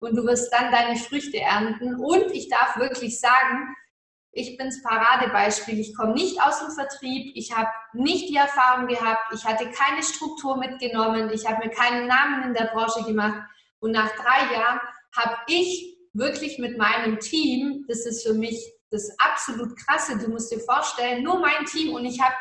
[0.00, 1.96] und du wirst dann deine Früchte ernten.
[1.96, 3.74] Und ich darf wirklich sagen,
[4.32, 5.78] ich bin das Paradebeispiel.
[5.78, 7.32] Ich komme nicht aus dem Vertrieb.
[7.36, 9.32] Ich habe nicht die Erfahrung gehabt.
[9.32, 11.30] Ich hatte keine Struktur mitgenommen.
[11.30, 13.48] Ich habe mir keinen Namen in der Branche gemacht.
[13.78, 14.80] Und nach drei Jahren
[15.16, 20.18] habe ich wirklich mit meinem Team, das ist für mich das absolut krasse.
[20.18, 22.34] Du musst dir vorstellen, nur mein Team und ich habe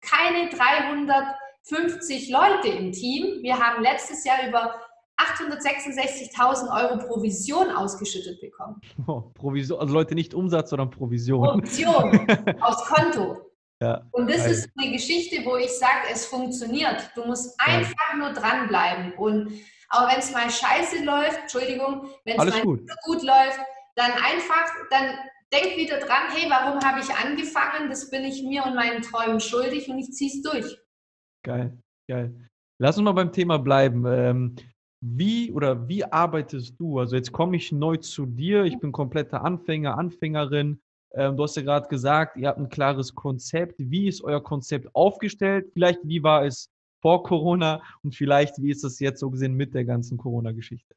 [0.00, 3.42] keine 350 Leute im Team.
[3.42, 4.74] Wir haben letztes Jahr über
[5.18, 8.80] 866.000 Euro Provision ausgeschüttet bekommen.
[9.06, 11.60] Oh, Provision, also Leute nicht Umsatz, sondern Provision.
[11.60, 12.26] Provision
[12.60, 13.38] aus Konto.
[13.80, 14.50] Ja, und das geil.
[14.50, 17.10] ist eine Geschichte, wo ich sage, es funktioniert.
[17.14, 18.18] Du musst einfach ja.
[18.18, 19.12] nur dranbleiben.
[19.14, 19.52] Und
[19.90, 22.80] auch wenn es mal scheiße läuft, Entschuldigung, wenn es mal gut.
[23.04, 23.60] gut läuft,
[23.94, 25.14] dann einfach, dann
[25.52, 27.88] denk wieder dran, hey, warum habe ich angefangen?
[27.88, 30.78] Das bin ich mir und meinen Träumen schuldig und ich ziehe es durch.
[31.44, 32.48] Geil, geil.
[32.80, 34.04] Lass uns mal beim Thema bleiben.
[34.06, 34.56] Ähm,
[35.00, 36.98] wie oder wie arbeitest du?
[36.98, 40.80] Also jetzt komme ich neu zu dir, ich bin kompletter Anfänger, Anfängerin.
[41.14, 43.76] Ähm, du hast ja gerade gesagt, ihr habt ein klares Konzept.
[43.78, 45.70] Wie ist euer Konzept aufgestellt?
[45.72, 49.72] Vielleicht wie war es vor Corona und vielleicht wie ist es jetzt so gesehen mit
[49.72, 50.94] der ganzen Corona-Geschichte?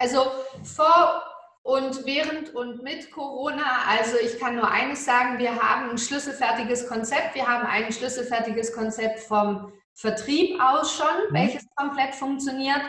[0.00, 0.26] Also
[0.62, 1.22] vor
[1.68, 6.88] und während und mit Corona, also ich kann nur eines sagen, wir haben ein schlüsselfertiges
[6.88, 7.34] Konzept.
[7.34, 11.34] Wir haben ein schlüsselfertiges Konzept vom Vertrieb aus schon, mhm.
[11.34, 12.80] welches komplett funktioniert.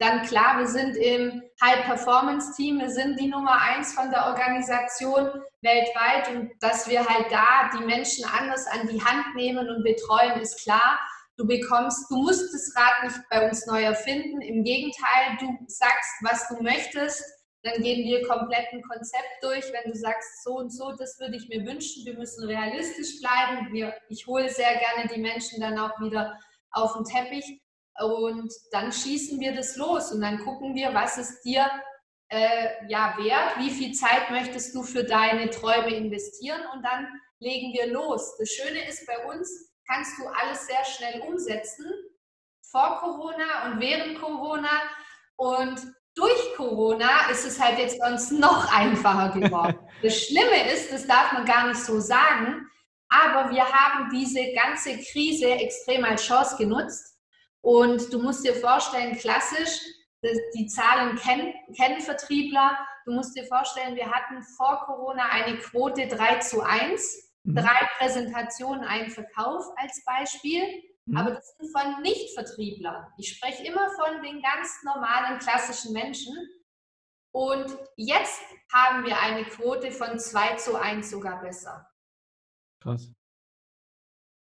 [0.00, 5.30] Dann klar, wir sind im High-Performance-Team, wir sind die Nummer eins von der Organisation
[5.62, 10.40] weltweit und dass wir halt da die Menschen anders an die Hand nehmen und betreuen,
[10.40, 10.98] ist klar.
[11.36, 14.40] Du bekommst, du musst das Rad nicht bei uns neu erfinden.
[14.40, 17.22] Im Gegenteil, du sagst, was du möchtest
[17.64, 19.64] dann gehen wir komplett ein Konzept durch.
[19.72, 23.72] Wenn du sagst, so und so, das würde ich mir wünschen, wir müssen realistisch bleiben.
[23.72, 26.38] Wir, ich hole sehr gerne die Menschen dann auch wieder
[26.72, 27.62] auf den Teppich
[28.00, 31.70] und dann schießen wir das los und dann gucken wir, was ist dir
[32.28, 37.06] äh, ja wert, wie viel Zeit möchtest du für deine Träume investieren und dann
[37.38, 38.36] legen wir los.
[38.38, 41.86] Das Schöne ist bei uns, kannst du alles sehr schnell umsetzen,
[42.70, 44.82] vor Corona und während Corona
[45.36, 45.80] und
[46.14, 49.78] durch Corona ist es halt jetzt bei uns noch einfacher geworden.
[50.02, 52.68] das Schlimme ist, das darf man gar nicht so sagen,
[53.08, 57.18] aber wir haben diese ganze Krise extrem als Chance genutzt.
[57.60, 59.80] Und du musst dir vorstellen, klassisch,
[60.54, 62.76] die Zahlen kennen, kennen Vertriebler.
[63.04, 67.32] Du musst dir vorstellen, wir hatten vor Corona eine Quote 3 zu 1.
[67.44, 67.56] mhm.
[67.56, 70.62] drei Präsentationen, ein Verkauf als Beispiel.
[71.06, 71.16] Mhm.
[71.16, 73.12] Aber das sind von Nicht-Vertrieblern.
[73.18, 76.34] Ich spreche immer von den ganz normalen, klassischen Menschen.
[77.32, 81.88] Und jetzt haben wir eine Quote von 2 zu 1 sogar besser.
[82.80, 83.12] Krass.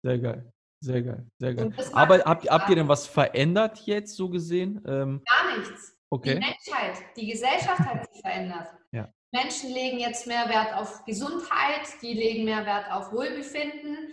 [0.03, 0.53] Sehr geil.
[0.83, 1.75] Sehr geil, sehr geil.
[1.92, 4.83] Aber habt, habt ihr denn was verändert jetzt so gesehen?
[4.87, 5.94] Ähm, Gar nichts.
[6.09, 6.35] Okay.
[6.35, 8.68] Die Menschheit, die Gesellschaft hat sich verändert.
[8.90, 9.12] Ja.
[9.31, 14.09] Menschen legen jetzt mehr Wert auf Gesundheit, die legen mehr Wert auf Wohlbefinden.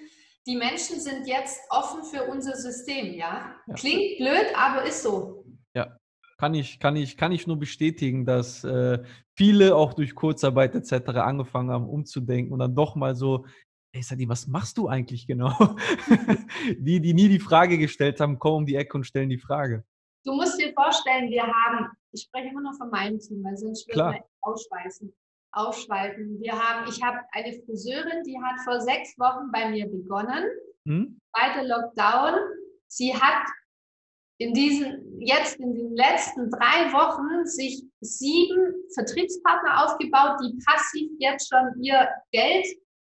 [0.48, 3.54] Die Menschen sind jetzt offen für unser System, ja?
[3.68, 3.74] ja.
[3.76, 5.44] Klingt blöd, aber ist so.
[5.76, 5.98] Ja,
[6.38, 9.04] kann ich, kann ich, kann ich nur bestätigen, dass äh,
[9.36, 11.10] viele auch durch Kurzarbeit etc.
[11.18, 13.46] angefangen haben, umzudenken und dann doch mal so
[13.94, 15.76] Ey, Sadi, was machst du eigentlich genau?
[16.78, 19.84] die, die nie die Frage gestellt haben, kommen um die Ecke und stellen die Frage.
[20.24, 23.88] Du musst dir vorstellen, wir haben, ich spreche immer noch von meinem Team, weil sonst
[23.88, 25.12] würde man ausschweißen,
[25.58, 26.40] ausschweifen.
[26.40, 30.46] Wir haben, ich habe eine Friseurin, die hat vor sechs Wochen bei mir begonnen.
[30.86, 31.20] Hm?
[31.36, 32.36] Zweiter Lockdown.
[32.88, 33.48] Sie hat
[34.40, 41.50] in diesen, jetzt in den letzten drei Wochen sich sieben Vertriebspartner aufgebaut, die passiv jetzt
[41.50, 42.66] schon ihr Geld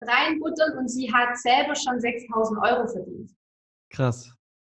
[0.02, 3.32] reinbuttern und sie hat selber schon 6000 Euro verdient.
[3.90, 4.30] Krass.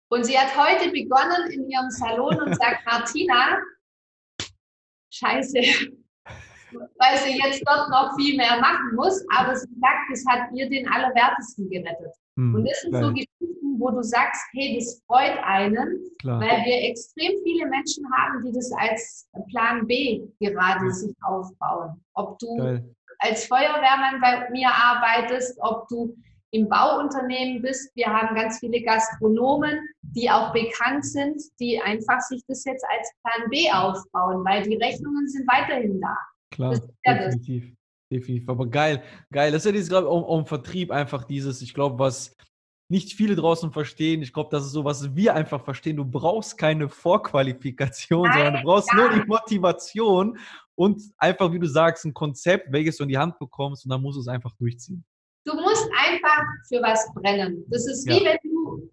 [0.08, 3.58] Und sie hat heute begonnen in ihrem Salon und sagt, Martina,
[5.12, 5.60] scheiße,
[6.98, 10.68] weil sie jetzt dort noch viel mehr machen muss, aber sie sagt, es hat ihr
[10.68, 12.14] den Allerwertesten gerettet.
[12.36, 13.04] Hm, und das sind geil.
[13.04, 16.40] so Geschichten, wo du sagst, hey, das freut einen, Klar.
[16.40, 20.90] weil wir extrem viele Menschen haben, die das als Plan B gerade ja.
[20.90, 22.02] sich aufbauen.
[22.14, 22.84] Ob du geil
[23.20, 26.14] als Feuerwehrmann bei mir arbeitest, ob du
[26.50, 27.94] im Bauunternehmen bist.
[27.96, 33.12] Wir haben ganz viele Gastronomen, die auch bekannt sind, die einfach sich das jetzt als
[33.22, 36.16] Plan B aufbauen, weil die Rechnungen sind weiterhin da.
[36.50, 37.72] Klar, definitiv.
[38.10, 38.48] Definitiv.
[38.48, 39.50] Aber geil, geil.
[39.50, 42.36] Das ist ja dieses, glaube ich, auch im Vertrieb einfach dieses, ich glaube, was
[42.88, 44.22] nicht viele draußen verstehen.
[44.22, 45.96] Ich glaube, das ist so, was wir einfach verstehen.
[45.96, 48.96] Du brauchst keine Vorqualifikation, Nein, sondern du brauchst ja.
[48.96, 50.38] nur die Motivation
[50.76, 54.00] und einfach, wie du sagst, ein Konzept, welches du in die Hand bekommst und dann
[54.02, 55.04] musst du es einfach durchziehen.
[55.44, 57.64] Du musst einfach für was brennen.
[57.68, 58.32] Das ist wie ja.
[58.32, 58.90] wenn du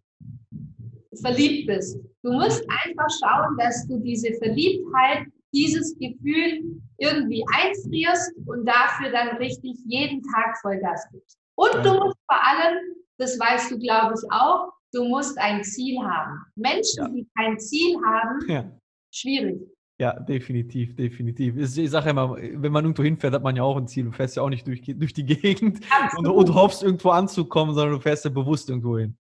[1.22, 1.98] verliebt bist.
[2.24, 9.38] Du musst einfach schauen, dass du diese Verliebtheit, dieses Gefühl irgendwie einfrierst und dafür dann
[9.38, 11.38] richtig jeden Tag Vollgas gibst.
[11.56, 11.84] Und ja.
[11.84, 12.78] du musst vor allem,
[13.18, 16.40] das weißt du, glaube ich, auch, du musst ein Ziel haben.
[16.56, 17.10] Menschen, ja.
[17.10, 18.80] die kein Ziel haben,
[19.12, 19.62] schwierig.
[20.00, 21.56] Ja, definitiv, definitiv.
[21.56, 24.06] Ich sage immer, wenn man irgendwo hinfährt, hat man ja auch ein Ziel.
[24.06, 25.80] Du fährst ja auch nicht durch, durch die Gegend
[26.18, 29.16] und, und, hoffst, irgendwo anzukommen, sondern du fährst ja bewusst irgendwo hin.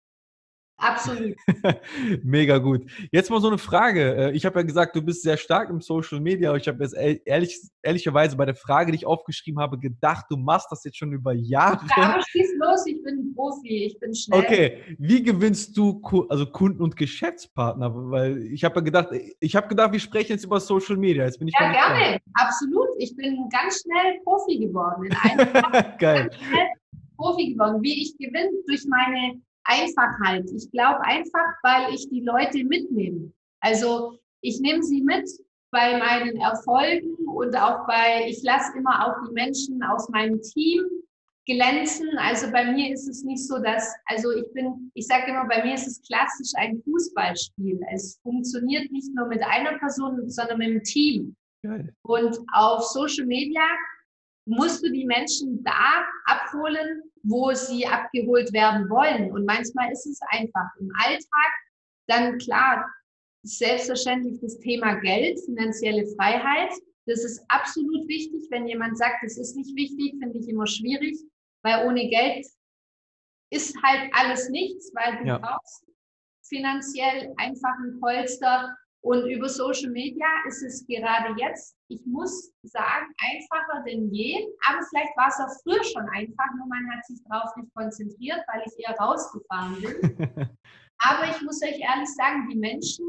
[0.83, 1.35] Absolut.
[2.23, 2.89] Mega gut.
[3.11, 4.15] Jetzt mal so eine Frage.
[4.15, 6.83] Äh, ich habe ja gesagt, du bist sehr stark im Social Media, aber ich habe
[6.83, 10.97] jetzt ehrlich, ehrlicherweise bei der Frage, die ich aufgeschrieben habe, gedacht, du machst das jetzt
[10.97, 11.85] schon über Jahre.
[11.95, 14.39] Ja, aber schieß los, ich bin Profi, ich bin schnell.
[14.39, 17.91] Okay, wie gewinnst du also Kunden und Geschäftspartner?
[17.93, 21.25] Weil ich habe ja gedacht, ich habe gedacht, wir sprechen jetzt über Social Media.
[21.25, 22.19] Jetzt bin ich ja, gerne, klar.
[22.33, 22.89] absolut.
[22.97, 25.05] Ich bin ganz schnell Profi geworden.
[25.05, 25.37] In einem
[25.99, 26.29] Geil.
[26.29, 26.67] Ganz schnell
[27.17, 27.81] Profi geworden.
[27.81, 30.49] Wie ich gewinne durch meine Einfachheit.
[30.56, 33.32] Ich glaube einfach, weil ich die Leute mitnehme.
[33.60, 35.30] Also ich nehme sie mit
[35.71, 40.84] bei meinen Erfolgen und auch bei, ich lasse immer auch die Menschen aus meinem Team
[41.45, 42.10] glänzen.
[42.17, 45.63] Also bei mir ist es nicht so, dass, also ich bin, ich sage immer, bei
[45.63, 47.80] mir ist es klassisch ein Fußballspiel.
[47.91, 51.36] Es funktioniert nicht nur mit einer Person, sondern mit dem Team.
[51.63, 51.93] Geil.
[52.04, 53.63] Und auf Social Media
[54.45, 59.31] musst du die Menschen da abholen, wo sie abgeholt werden wollen.
[59.31, 61.53] Und manchmal ist es einfach im Alltag
[62.07, 62.86] dann klar,
[63.43, 66.71] selbstverständlich das Thema Geld, finanzielle Freiheit.
[67.05, 68.47] Das ist absolut wichtig.
[68.49, 71.17] Wenn jemand sagt, das ist nicht wichtig, finde ich immer schwierig,
[71.63, 72.45] weil ohne Geld
[73.51, 75.38] ist halt alles nichts, weil du ja.
[75.38, 75.86] brauchst
[76.47, 83.13] finanziell einfach ein Polster, und über Social Media ist es gerade jetzt, ich muss sagen,
[83.17, 84.47] einfacher denn je.
[84.65, 88.39] Aber vielleicht war es auch früher schon einfach, nur man hat sich darauf nicht konzentriert,
[88.47, 90.17] weil ich eher rausgefahren bin.
[90.99, 93.05] Aber ich muss euch ehrlich sagen, die Menschen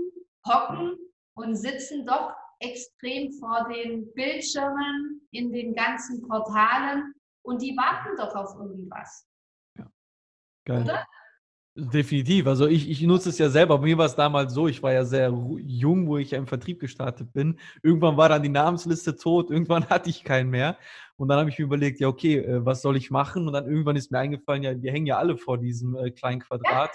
[0.48, 0.98] hocken
[1.36, 8.34] und sitzen doch extrem vor den Bildschirmen in den ganzen Portalen und die warten doch
[8.34, 9.28] auf irgendwas.
[9.78, 9.86] Ja.
[10.64, 10.82] Geil.
[10.82, 11.06] Oder?
[11.76, 12.46] Definitiv.
[12.46, 13.78] Also ich, ich nutze es ja selber.
[13.78, 16.46] Bei mir war es damals so, ich war ja sehr jung, wo ich ja im
[16.46, 17.58] Vertrieb gestartet bin.
[17.82, 20.78] Irgendwann war dann die Namensliste tot, irgendwann hatte ich keinen mehr.
[21.16, 23.48] Und dann habe ich mir überlegt, ja, okay, äh, was soll ich machen?
[23.48, 26.40] Und dann irgendwann ist mir eingefallen, ja, wir hängen ja alle vor diesem äh, kleinen
[26.40, 26.90] Quadrat.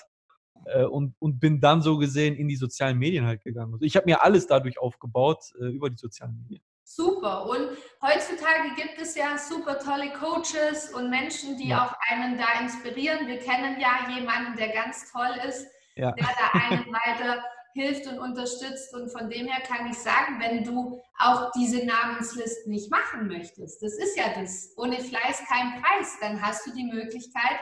[0.66, 3.74] Äh, und, und bin dann so gesehen in die sozialen Medien halt gegangen.
[3.74, 6.62] Also ich habe mir alles dadurch aufgebaut, über die sozialen Medien.
[6.92, 7.46] Super.
[7.46, 11.86] Und heutzutage gibt es ja super tolle Coaches und Menschen, die ja.
[11.86, 13.28] auch einen da inspirieren.
[13.28, 16.12] Wir kennen ja jemanden, der ganz toll ist, ja.
[16.14, 18.92] der da einen weiter hilft und unterstützt.
[18.96, 23.84] Und von dem her kann ich sagen, wenn du auch diese Namenslisten nicht machen möchtest,
[23.84, 27.60] das ist ja das, ohne Fleiß kein Preis, dann hast du die Möglichkeit,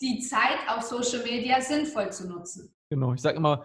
[0.00, 2.74] die Zeit auf Social Media sinnvoll zu nutzen.
[2.90, 3.64] Genau, ich sage immer,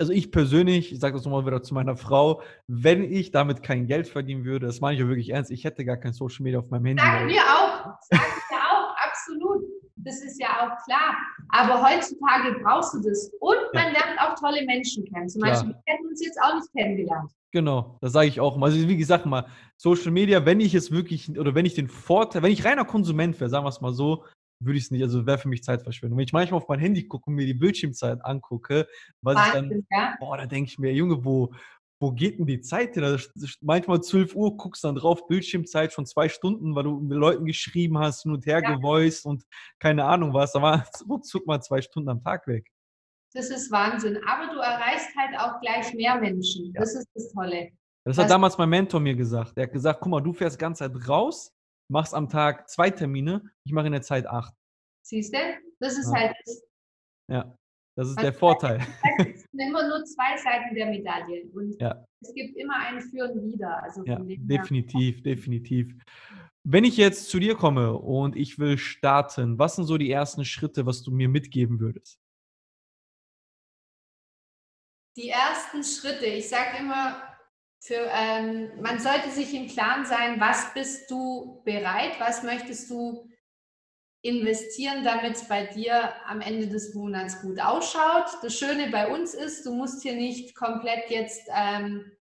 [0.00, 3.86] also ich persönlich, ich sage das nochmal wieder zu meiner Frau, wenn ich damit kein
[3.86, 6.58] Geld verdienen würde, das meine ich ja wirklich ernst, ich hätte gar kein Social Media
[6.58, 7.02] auf meinem Handy.
[7.02, 9.62] Sagen wir auch, sagen wir auch, absolut.
[9.96, 11.14] Das ist ja auch klar.
[11.50, 13.30] Aber heutzutage brauchst du das.
[13.40, 13.90] Und man ja.
[13.92, 15.28] lernt auch tolle Menschen kennen.
[15.28, 15.52] Zum klar.
[15.52, 17.30] Beispiel, wir hätten uns jetzt auch nicht kennengelernt.
[17.52, 18.70] Genau, das sage ich auch mal.
[18.70, 22.42] Also wie gesagt mal, Social Media, wenn ich es wirklich, oder wenn ich den Vorteil,
[22.42, 24.24] wenn ich reiner Konsument wäre, sagen wir es mal so,
[24.60, 26.18] würde ich es nicht, also wäre für mich Zeitverschwendung.
[26.18, 28.86] Wenn ich manchmal auf mein Handy gucke und mir die Bildschirmzeit angucke,
[29.22, 30.14] was Wahnsinn, ich dann, ja?
[30.20, 31.52] boah, da denke ich mir, Junge, wo,
[32.00, 33.04] wo geht denn die Zeit hin?
[33.04, 33.28] Also
[33.60, 37.44] manchmal 12 Uhr guckst du dann drauf, Bildschirmzeit schon zwei Stunden, weil du mit Leuten
[37.44, 38.74] geschrieben hast, hin und her ja.
[38.74, 39.44] gevoiced und
[39.78, 40.52] keine Ahnung was.
[40.52, 42.66] Da war ruckzuck mal zwei Stunden am Tag weg.
[43.32, 44.18] Das ist Wahnsinn.
[44.26, 46.72] Aber du erreichst halt auch gleich mehr Menschen.
[46.74, 46.80] Ja.
[46.80, 47.70] Das ist das Tolle.
[48.04, 49.52] Das hat damals mein Mentor mir gesagt.
[49.56, 51.52] Er hat gesagt, guck mal, du fährst die ganze Zeit raus,
[51.90, 54.54] machst am Tag zwei Termine, ich mache in der Zeit acht.
[55.02, 55.38] Siehst du?
[55.80, 56.20] Das ist ja.
[56.20, 56.62] halt das.
[57.28, 57.58] Ja,
[57.96, 58.78] das ist also der Vorteil.
[59.18, 61.50] Es sind immer nur zwei Seiten der Medaille.
[61.52, 62.04] Und ja.
[62.22, 63.82] es gibt immer ein Für und Wider.
[63.82, 65.22] Also ja, definitiv, her.
[65.22, 65.94] definitiv.
[66.62, 70.44] Wenn ich jetzt zu dir komme und ich will starten, was sind so die ersten
[70.44, 72.18] Schritte, was du mir mitgeben würdest?
[75.16, 77.29] Die ersten Schritte, ich sage immer,
[77.80, 83.26] für, ähm, man sollte sich im Klaren sein, was bist du bereit, was möchtest du
[84.22, 88.26] investieren, damit es bei dir am Ende des Monats gut ausschaut.
[88.42, 92.12] Das Schöne bei uns ist, du musst hier nicht komplett jetzt ähm,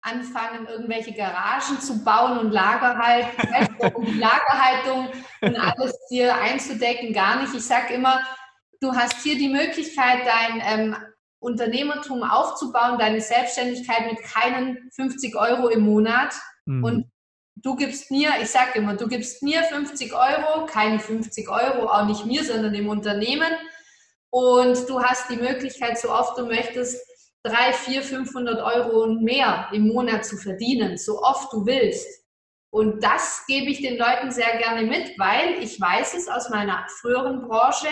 [0.00, 5.08] anfangen, irgendwelche Garagen zu bauen und Lagerhaltung, die Lagerhaltung
[5.40, 7.52] und alles dir einzudecken, gar nicht.
[7.54, 8.20] Ich sage immer,
[8.80, 10.96] du hast hier die Möglichkeit, dein ähm,
[11.40, 16.34] Unternehmertum aufzubauen, deine Selbstständigkeit mit keinen 50 Euro im Monat.
[16.66, 16.84] Mhm.
[16.84, 17.10] Und
[17.56, 22.06] du gibst mir, ich sage immer, du gibst mir 50 Euro, keine 50 Euro, auch
[22.06, 23.52] nicht mir, sondern dem Unternehmen.
[24.30, 27.04] Und du hast die Möglichkeit, so oft du möchtest,
[27.42, 32.06] 3, 4, 500 Euro und mehr im Monat zu verdienen, so oft du willst.
[32.70, 36.86] Und das gebe ich den Leuten sehr gerne mit, weil ich weiß es aus meiner
[37.00, 37.88] früheren Branche,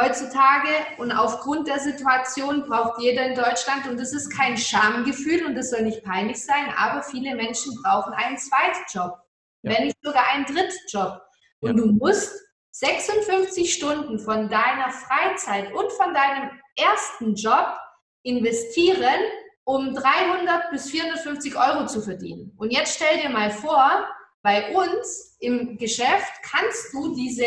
[0.00, 5.54] heutzutage und aufgrund der Situation braucht jeder in Deutschland, und das ist kein Schamgefühl und
[5.54, 9.18] das soll nicht peinlich sein, aber viele Menschen brauchen einen Zweitjob,
[9.62, 9.72] ja.
[9.72, 11.20] wenn nicht sogar einen Drittjob.
[11.60, 11.84] Und ja.
[11.84, 12.32] du musst
[12.70, 17.76] 56 Stunden von deiner Freizeit und von deinem ersten Job
[18.22, 19.20] investieren,
[19.64, 22.54] um 300 bis 450 Euro zu verdienen.
[22.56, 24.06] Und jetzt stell dir mal vor,
[24.42, 27.44] bei uns im Geschäft kannst du diese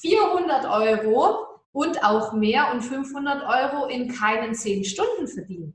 [0.00, 5.74] 400 Euro und auch mehr und 500 Euro in keinen 10 Stunden verdienen.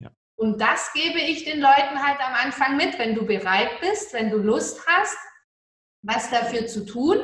[0.00, 0.10] Ja.
[0.36, 4.30] Und das gebe ich den Leuten halt am Anfang mit, wenn du bereit bist, wenn
[4.30, 5.16] du Lust hast,
[6.02, 7.16] was dafür zu tun,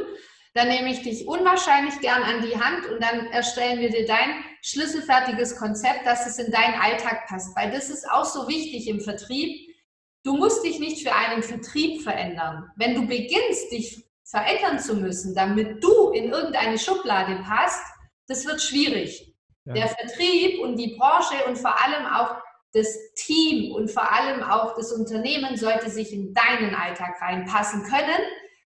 [0.54, 4.42] dann nehme ich dich unwahrscheinlich gern an die Hand und dann erstellen wir dir dein
[4.62, 7.54] schlüsselfertiges Konzept, dass es in deinen Alltag passt.
[7.54, 9.74] Weil das ist auch so wichtig im Vertrieb.
[10.22, 12.70] Du musst dich nicht für einen Vertrieb verändern.
[12.76, 17.84] Wenn du beginnst, dich verändern zu müssen, damit du in irgendeine Schublade passt,
[18.26, 19.34] das wird schwierig.
[19.66, 19.74] Ja.
[19.74, 22.36] Der Vertrieb und die Branche und vor allem auch
[22.72, 28.20] das Team und vor allem auch das Unternehmen sollte sich in deinen Alltag reinpassen können.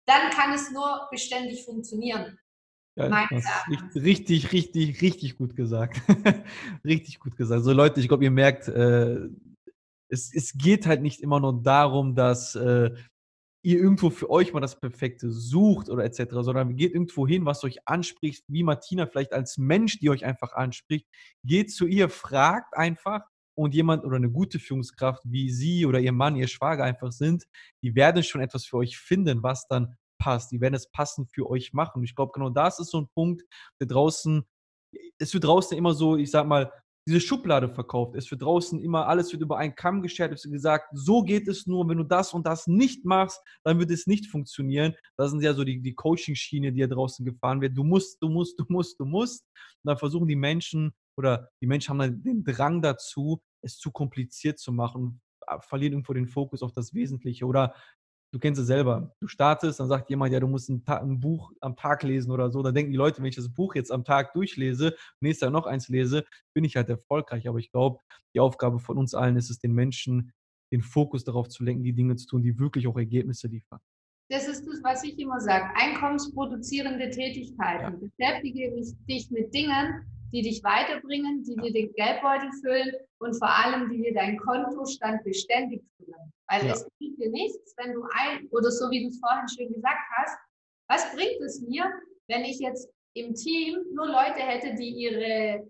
[0.05, 2.37] Dann kann es nur beständig funktionieren.
[2.95, 3.27] Ja,
[3.95, 6.01] richtig, richtig, richtig gut gesagt.
[6.85, 7.63] richtig gut gesagt.
[7.63, 9.27] So Leute, ich glaube, ihr merkt, äh,
[10.07, 12.91] es, es geht halt nicht immer nur darum, dass äh,
[13.65, 17.63] ihr irgendwo für euch mal das Perfekte sucht oder etc., sondern geht irgendwo hin, was
[17.63, 21.07] euch anspricht, wie Martina vielleicht als Mensch, die euch einfach anspricht,
[21.43, 23.21] geht zu ihr, fragt einfach
[23.55, 27.45] und jemand oder eine gute Führungskraft, wie sie oder ihr Mann, ihr Schwager einfach sind,
[27.81, 30.51] die werden schon etwas für euch finden, was dann passt.
[30.51, 32.03] Die werden es passend für euch machen.
[32.03, 33.43] Ich glaube, genau das ist so ein Punkt,
[33.79, 34.45] der draußen,
[35.17, 36.71] es wird draußen immer so, ich sag mal,
[37.07, 38.15] diese Schublade verkauft.
[38.15, 40.33] Es wird draußen immer, alles wird über einen Kamm geschert.
[40.33, 41.87] Es wird gesagt, so geht es nur.
[41.87, 44.95] Wenn du das und das nicht machst, dann wird es nicht funktionieren.
[45.15, 47.77] Das sind ja so die, die Coaching-Schiene, die ja draußen gefahren wird.
[47.77, 49.45] Du musst, du musst, du musst, du musst.
[49.83, 53.91] Und dann versuchen die Menschen oder die Menschen haben dann den Drang dazu, es zu
[53.91, 55.21] kompliziert zu machen und
[55.63, 57.45] verlieren irgendwo den Fokus auf das Wesentliche.
[57.45, 57.75] Oder
[58.35, 59.15] du kennst es selber.
[59.21, 62.51] Du startest, dann sagt jemand, ja, du musst ein, ein, Buch am Tag lesen oder
[62.51, 62.61] so.
[62.61, 65.65] Dann denken die Leute, wenn ich das Buch jetzt am Tag durchlese, nächstes Jahr noch
[65.65, 67.47] eins lese, bin ich halt erfolgreich.
[67.47, 67.99] Aber ich glaube,
[68.33, 70.33] die Aufgabe von uns allen ist es, den Menschen
[70.73, 73.79] den Fokus darauf zu lenken, die Dinge zu tun, die wirklich auch Ergebnisse liefern.
[74.29, 75.69] Das ist das, was ich immer sage.
[75.75, 78.01] Einkommensproduzierende Tätigkeiten.
[78.01, 78.09] Ja.
[78.17, 78.75] Beschäftige
[79.07, 80.03] dich mit Dingen,
[80.35, 85.23] die dich weiterbringen, die dir den Geldbeutel füllen und vor allem, die dir deinen Kontostand
[85.23, 86.33] beständig füllen.
[86.49, 86.73] Weil ja.
[86.73, 90.05] es bringt dir nichts, wenn du ein, oder so wie du es vorhin schön gesagt
[90.17, 90.37] hast,
[90.89, 91.89] was bringt es mir,
[92.27, 95.65] wenn ich jetzt im Team nur Leute hätte, die ihre,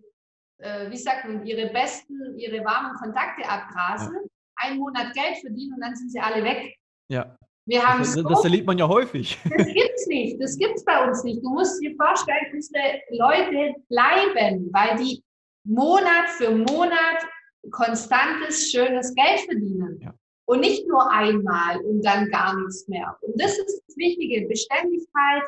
[0.58, 4.68] äh, wie sagt man, ihre besten, ihre warmen Kontakte abgrasen, ja.
[4.68, 6.76] einen Monat Geld verdienen und dann sind sie alle weg.
[7.08, 7.38] Ja.
[7.68, 9.38] Wir haben das, das erlebt man ja häufig.
[9.58, 10.42] Das gibt's nicht.
[10.42, 11.44] Das gibt's bei uns nicht.
[11.44, 15.24] Du musst dir vorstellen, unsere Leute bleiben, weil die
[15.64, 17.26] Monat für Monat
[17.72, 20.00] konstantes, schönes Geld verdienen.
[20.02, 20.14] Ja.
[20.48, 23.18] Und nicht nur einmal und dann gar nichts mehr.
[23.22, 25.42] Und das ist das Wichtige, Beständigkeit.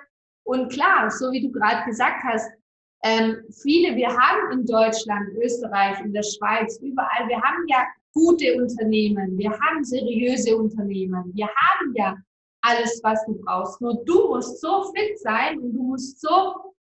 [0.44, 2.50] Und klar, so wie du gerade gesagt hast,
[3.04, 7.86] ähm, viele, wir haben in Deutschland, Österreich, in der Schweiz, überall, wir haben ja
[8.18, 12.18] gute Unternehmen, wir haben seriöse Unternehmen, wir haben ja
[12.62, 13.80] alles, was du brauchst.
[13.80, 16.74] Nur du musst so fit sein und du musst so,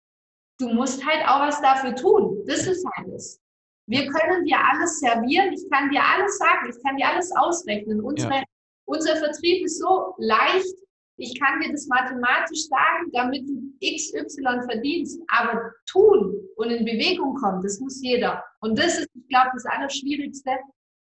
[0.60, 2.44] du musst halt auch was dafür tun.
[2.48, 3.40] Das ist halt es.
[3.88, 8.02] Wir können dir alles servieren, ich kann dir alles sagen, ich kann dir alles ausrechnen.
[8.02, 8.44] Unsere, ja.
[8.86, 10.76] Unser Vertrieb ist so leicht,
[11.18, 17.36] ich kann dir das mathematisch sagen, damit du XY verdienst, aber tun und in Bewegung
[17.36, 18.44] kommen, das muss jeder.
[18.62, 20.52] Und das ist, ich glaube, das Allerschwierigste,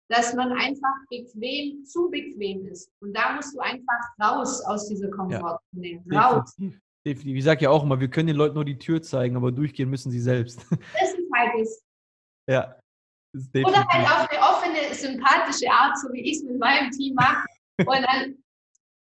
[0.10, 2.90] dass man einfach bequem, zu bequem ist.
[3.02, 6.04] Und da musst du einfach raus aus dieser Komfortzone.
[6.10, 6.56] Ja, raus.
[6.56, 6.82] Definitiv.
[7.06, 7.38] definitiv.
[7.38, 9.90] Ich sage ja auch immer, wir können den Leuten nur die Tür zeigen, aber durchgehen
[9.90, 10.66] müssen sie selbst.
[11.00, 11.84] Das ist halt es.
[12.50, 12.80] Ja.
[13.54, 17.46] Oder halt auf eine offene, sympathische Art, so wie ich es mit meinem Team mache.
[17.86, 18.36] Und dann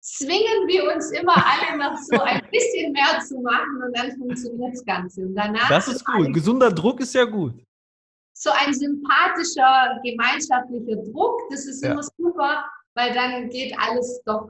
[0.01, 4.73] zwingen wir uns immer alle noch so ein bisschen mehr zu machen und dann funktioniert
[4.73, 5.21] das Ganze.
[5.21, 6.33] Und danach das ist gut.
[6.33, 7.55] Gesunder Druck ist ja gut
[8.39, 11.41] so ein sympathischer gemeinschaftlicher Druck.
[11.49, 11.91] Das ist ja.
[11.91, 12.63] immer super,
[12.95, 14.49] weil dann geht alles doch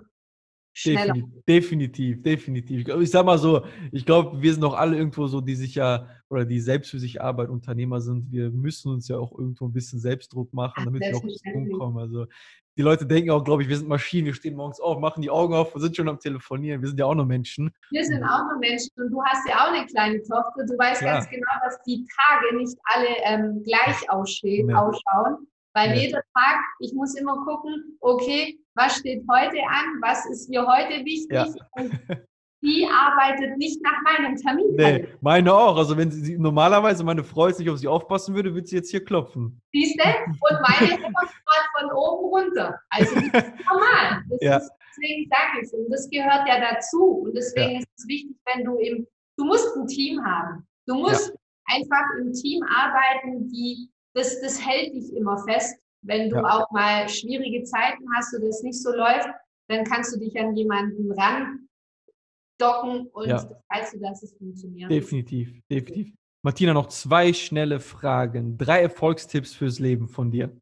[0.74, 1.16] schneller.
[1.48, 2.88] Definitiv, definitiv.
[2.88, 6.08] Ich sag mal so, ich glaube, wir sind doch alle irgendwo so, die sich ja
[6.30, 8.32] oder die selbst für sich arbeiten, Unternehmer sind.
[8.32, 11.72] Wir müssen uns ja auch irgendwo ein bisschen Selbstdruck machen, damit wir auch ins Tun
[11.72, 11.98] kommen.
[11.98, 12.28] Also
[12.78, 15.30] die Leute denken auch, glaube ich, wir sind Maschinen, wir stehen morgens auf, machen die
[15.30, 16.82] Augen auf und sind schon am Telefonieren.
[16.82, 17.72] Wir sind ja auch nur Menschen.
[17.90, 20.66] Wir sind auch nur Menschen und du hast ja auch eine kleine Tochter.
[20.66, 21.16] Du weißt Klar.
[21.16, 24.74] ganz genau, dass die Tage nicht alle ähm, gleich aussehen, nee.
[24.74, 25.48] ausschauen.
[25.74, 26.06] Weil nee.
[26.06, 31.06] jeder Tag, ich muss immer gucken, okay, was steht heute an, was ist mir heute
[31.06, 31.32] wichtig.
[31.32, 31.46] Ja.
[32.62, 34.76] die arbeitet nicht nach meinem Termin.
[34.76, 35.78] Nee, meine auch.
[35.78, 38.92] Also wenn sie normalerweise meine Frau jetzt nicht auf sie aufpassen würde, würde sie jetzt
[38.92, 39.62] hier klopfen.
[39.72, 40.04] Siehst du?
[40.04, 41.30] Und meine immer
[41.80, 42.80] von oben runter.
[42.90, 43.34] Also das ist
[43.70, 44.24] normal.
[44.30, 44.58] Das ja.
[44.58, 45.74] ist, deswegen sage ich es.
[45.74, 47.24] Und das gehört ja dazu.
[47.24, 47.80] Und deswegen ja.
[47.80, 49.08] ist es wichtig, wenn du im,
[49.38, 50.68] du musst ein Team haben.
[50.86, 51.76] Du musst ja.
[51.78, 53.90] einfach im Team arbeiten, die,
[54.20, 55.80] das, das hält dich immer fest.
[56.02, 59.30] Wenn du auch mal schwierige Zeiten hast oder es nicht so läuft,
[59.68, 61.68] dann kannst du dich an jemanden ran
[62.58, 63.50] docken und ja.
[63.70, 64.92] weißt du, dass es funktioniert.
[64.92, 66.14] Definitiv, definitiv.
[66.42, 68.58] Martina, noch zwei schnelle Fragen.
[68.58, 70.56] Drei Erfolgstipps fürs Leben von dir.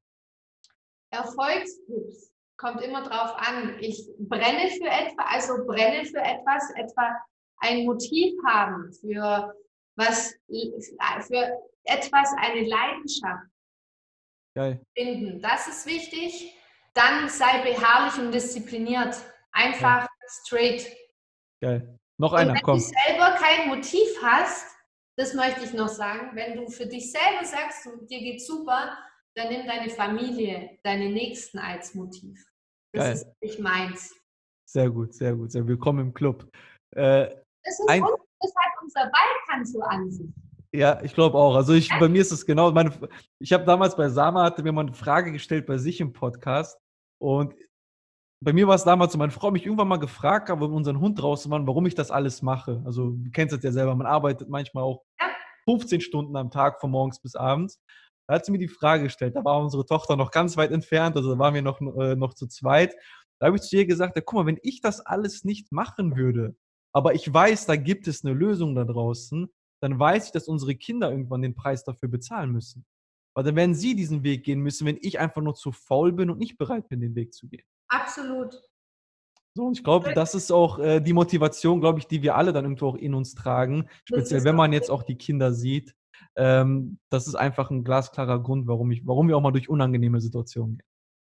[1.11, 3.77] Erfolgstipps kommt immer drauf an.
[3.79, 7.15] Ich brenne für etwas, also brenne für etwas, etwa
[7.59, 9.53] ein Motiv haben für
[9.95, 10.33] was,
[11.27, 13.47] für etwas, eine Leidenschaft
[14.55, 14.81] Geil.
[14.95, 15.41] finden.
[15.41, 16.53] Das ist wichtig.
[16.93, 19.15] Dann sei beharrlich und diszipliniert.
[19.51, 20.07] Einfach ja.
[20.27, 20.87] straight.
[21.61, 21.97] Geil.
[22.19, 22.79] Noch einer, wenn komm.
[22.79, 24.75] Wenn du selber kein Motiv hast,
[25.17, 28.97] das möchte ich noch sagen, wenn du für dich selber sagst, dir geht super,
[29.35, 32.43] dann nimm deine Familie, deine Nächsten als Motiv.
[32.93, 33.13] Das Geil.
[33.13, 34.15] ist nicht meins.
[34.67, 35.51] Sehr gut, sehr gut.
[35.51, 36.49] Sehr willkommen im Club.
[36.95, 37.29] Äh,
[37.63, 40.27] das, ist ein, das hat unser Balkan so an sich.
[40.73, 41.55] Ja, ich glaube auch.
[41.55, 42.71] Also ich, bei mir ist es genau.
[42.71, 42.91] Meine,
[43.39, 46.77] ich habe damals bei Sama hatte mir mal eine Frage gestellt bei sich im Podcast
[47.19, 47.53] und
[48.39, 51.19] bei mir war es damals so, meine Frau mich irgendwann mal gefragt, aber unseren Hund
[51.19, 52.83] draußen waren, warum ich das alles mache.
[52.85, 55.03] Also du kennst es ja selber, man arbeitet manchmal auch
[55.65, 57.81] 15 Stunden am Tag von morgens bis abends.
[58.27, 61.15] Da hat sie mir die Frage gestellt, da war unsere Tochter noch ganz weit entfernt,
[61.15, 62.93] also da waren wir noch, äh, noch zu zweit.
[63.39, 66.15] Da habe ich zu ihr gesagt, ja, guck mal, wenn ich das alles nicht machen
[66.15, 66.55] würde,
[66.93, 69.49] aber ich weiß, da gibt es eine Lösung da draußen,
[69.81, 72.85] dann weiß ich, dass unsere Kinder irgendwann den Preis dafür bezahlen müssen.
[73.35, 76.29] Weil dann werden sie diesen Weg gehen müssen, wenn ich einfach nur zu faul bin
[76.29, 77.65] und nicht bereit bin, den Weg zu gehen.
[77.87, 78.59] Absolut.
[79.55, 82.53] So, und ich glaube, das ist auch äh, die Motivation, glaube ich, die wir alle
[82.53, 83.89] dann irgendwo auch in uns tragen.
[84.05, 85.95] Speziell, wenn man jetzt auch die Kinder sieht.
[86.35, 90.21] Ähm, das ist einfach ein glasklarer Grund, warum, ich, warum wir auch mal durch unangenehme
[90.21, 90.87] Situationen gehen.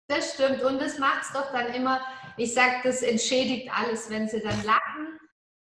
[0.07, 0.63] Das stimmt.
[0.63, 2.01] Und das macht es doch dann immer,
[2.37, 5.12] ich sage, das entschädigt alles, wenn sie dann lachen.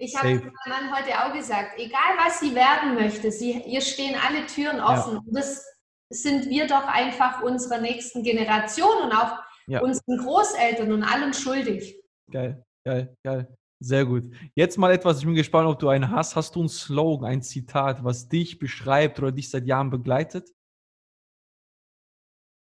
[0.02, 4.16] Ich habe meinem Mann heute auch gesagt, egal was sie werden möchte, sie, ihr stehen
[4.18, 5.20] alle Türen offen.
[5.26, 5.40] Ja.
[5.40, 5.62] das
[6.08, 9.82] sind wir doch einfach unserer nächsten Generation und auch ja.
[9.82, 12.00] unseren Großeltern und allen schuldig.
[12.30, 13.54] Geil, geil, geil.
[13.78, 14.34] Sehr gut.
[14.54, 16.34] Jetzt mal etwas, ich bin gespannt, ob du einen hast.
[16.34, 20.48] Hast du einen Slogan, ein Zitat, was dich beschreibt oder dich seit Jahren begleitet?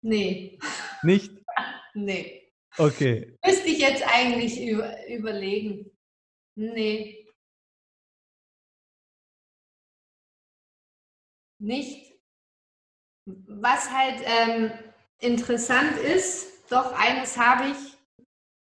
[0.00, 0.60] Nee.
[1.02, 1.32] Nicht?
[1.94, 2.52] nee.
[2.78, 3.36] Okay.
[3.44, 5.90] Müsste ich jetzt eigentlich über, überlegen.
[6.56, 7.26] Nee.
[11.58, 12.18] Nicht.
[13.26, 14.72] Was halt ähm,
[15.18, 17.98] interessant ist, doch eines habe ich.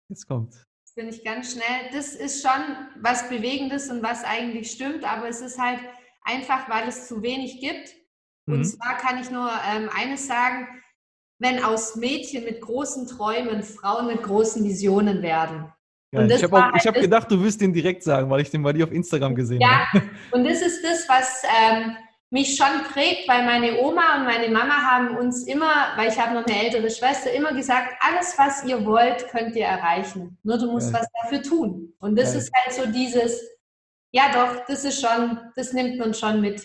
[0.09, 0.53] Jetzt kommt.
[0.53, 1.89] Jetzt bin ich ganz schnell.
[1.91, 5.79] Das ist schon was Bewegendes und was eigentlich stimmt, aber es ist halt
[6.23, 7.95] einfach, weil es zu wenig gibt.
[8.45, 8.55] Mhm.
[8.55, 10.67] Und zwar kann ich nur ähm, eines sagen,
[11.39, 15.73] wenn aus Mädchen mit großen Träumen Frauen mit großen Visionen werden.
[16.13, 18.85] Ja, ich habe hab gedacht, du wirst den direkt sagen, weil ich den bei dir
[18.85, 20.05] auf Instagram gesehen ja, habe.
[20.05, 21.97] Ja, und das ist das, was ähm,
[22.29, 26.35] mich schon prägt, weil meine Oma und meine Mama haben uns immer, weil ich habe
[26.35, 30.37] noch eine ältere Schwester, immer gesagt, alles, was ihr wollt, könnt ihr erreichen.
[30.43, 30.99] Nur du musst ja.
[30.99, 31.93] was dafür tun.
[31.97, 33.41] Und das ist halt so dieses,
[34.11, 36.61] ja doch, das ist schon, das nimmt man schon mit.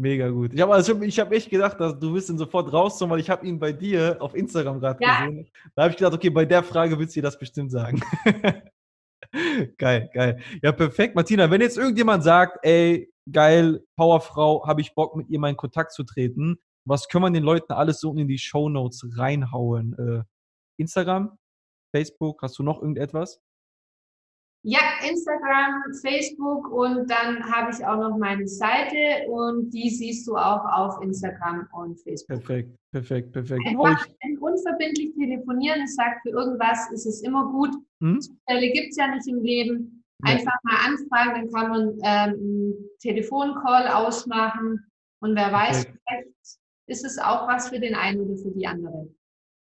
[0.00, 0.54] Mega gut.
[0.54, 3.28] Ich habe also, ich hab echt gedacht, dass du wirst ihn sofort rauszuholen, weil ich
[3.28, 5.26] habe ihn bei dir auf Instagram gerade ja.
[5.26, 5.46] gesehen.
[5.74, 8.00] Da habe ich gedacht, okay, bei der Frage willst du dir das bestimmt sagen.
[9.76, 10.40] geil, geil.
[10.62, 11.14] Ja, perfekt.
[11.14, 15.56] Martina, wenn jetzt irgendjemand sagt, ey, geil, Powerfrau, habe ich Bock, mit ihr mal in
[15.58, 19.98] Kontakt zu treten, was können wir den Leuten alles so in die Show Notes reinhauen?
[19.98, 20.22] Äh,
[20.78, 21.36] Instagram,
[21.94, 23.42] Facebook, hast du noch irgendetwas?
[24.62, 30.36] Ja, Instagram, Facebook und dann habe ich auch noch meine Seite und die siehst du
[30.36, 32.28] auch auf Instagram und Facebook.
[32.28, 33.62] Perfekt, perfekt, perfekt.
[33.66, 34.06] Einfach
[34.38, 35.82] unverbindlich telefonieren.
[35.84, 37.74] Ich sage, für irgendwas ist es immer gut.
[38.02, 38.20] Hm?
[38.20, 40.04] Zufälle gibt es ja nicht im Leben.
[40.22, 44.84] Einfach mal anfragen, dann kann man ähm, einen Telefoncall ausmachen
[45.20, 45.98] und wer weiß, okay.
[46.06, 46.28] vielleicht
[46.86, 49.08] ist es auch was für den einen oder für die andere.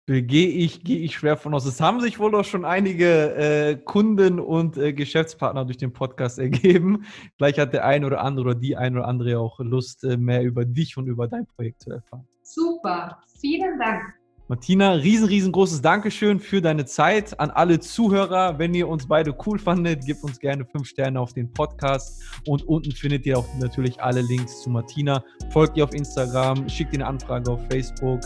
[0.07, 1.65] Gehe ich, gehe ich schwer von aus.
[1.65, 6.37] Es haben sich wohl auch schon einige äh, Kunden und äh, Geschäftspartner durch den Podcast
[6.37, 7.05] ergeben.
[7.37, 10.43] Vielleicht hat der ein oder andere oder die ein oder andere auch Lust, äh, mehr
[10.43, 12.27] über dich und über dein Projekt zu erfahren.
[12.43, 14.03] Super, vielen Dank.
[14.47, 17.39] Martina, riesen, riesengroßes Dankeschön für deine Zeit.
[17.39, 21.33] An alle Zuhörer, wenn ihr uns beide cool fandet, gebt uns gerne fünf Sterne auf
[21.33, 22.21] den Podcast.
[22.45, 25.23] Und unten findet ihr auch natürlich alle Links zu Martina.
[25.49, 28.19] Folgt ihr auf Instagram, schickt ihr eine Anfrage auf Facebook.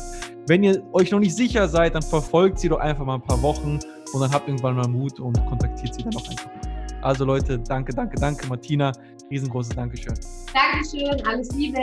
[0.48, 3.42] Wenn ihr euch noch nicht sicher seid, dann verfolgt sie doch einfach mal ein paar
[3.42, 3.80] Wochen
[4.12, 6.52] und dann habt irgendwann mal Mut und kontaktiert sie dann auch einfach.
[7.02, 8.46] Also Leute, danke, danke, danke.
[8.48, 8.92] Martina,
[9.32, 10.16] riesengroßes Dankeschön.
[10.54, 11.80] Dankeschön, alles Liebe.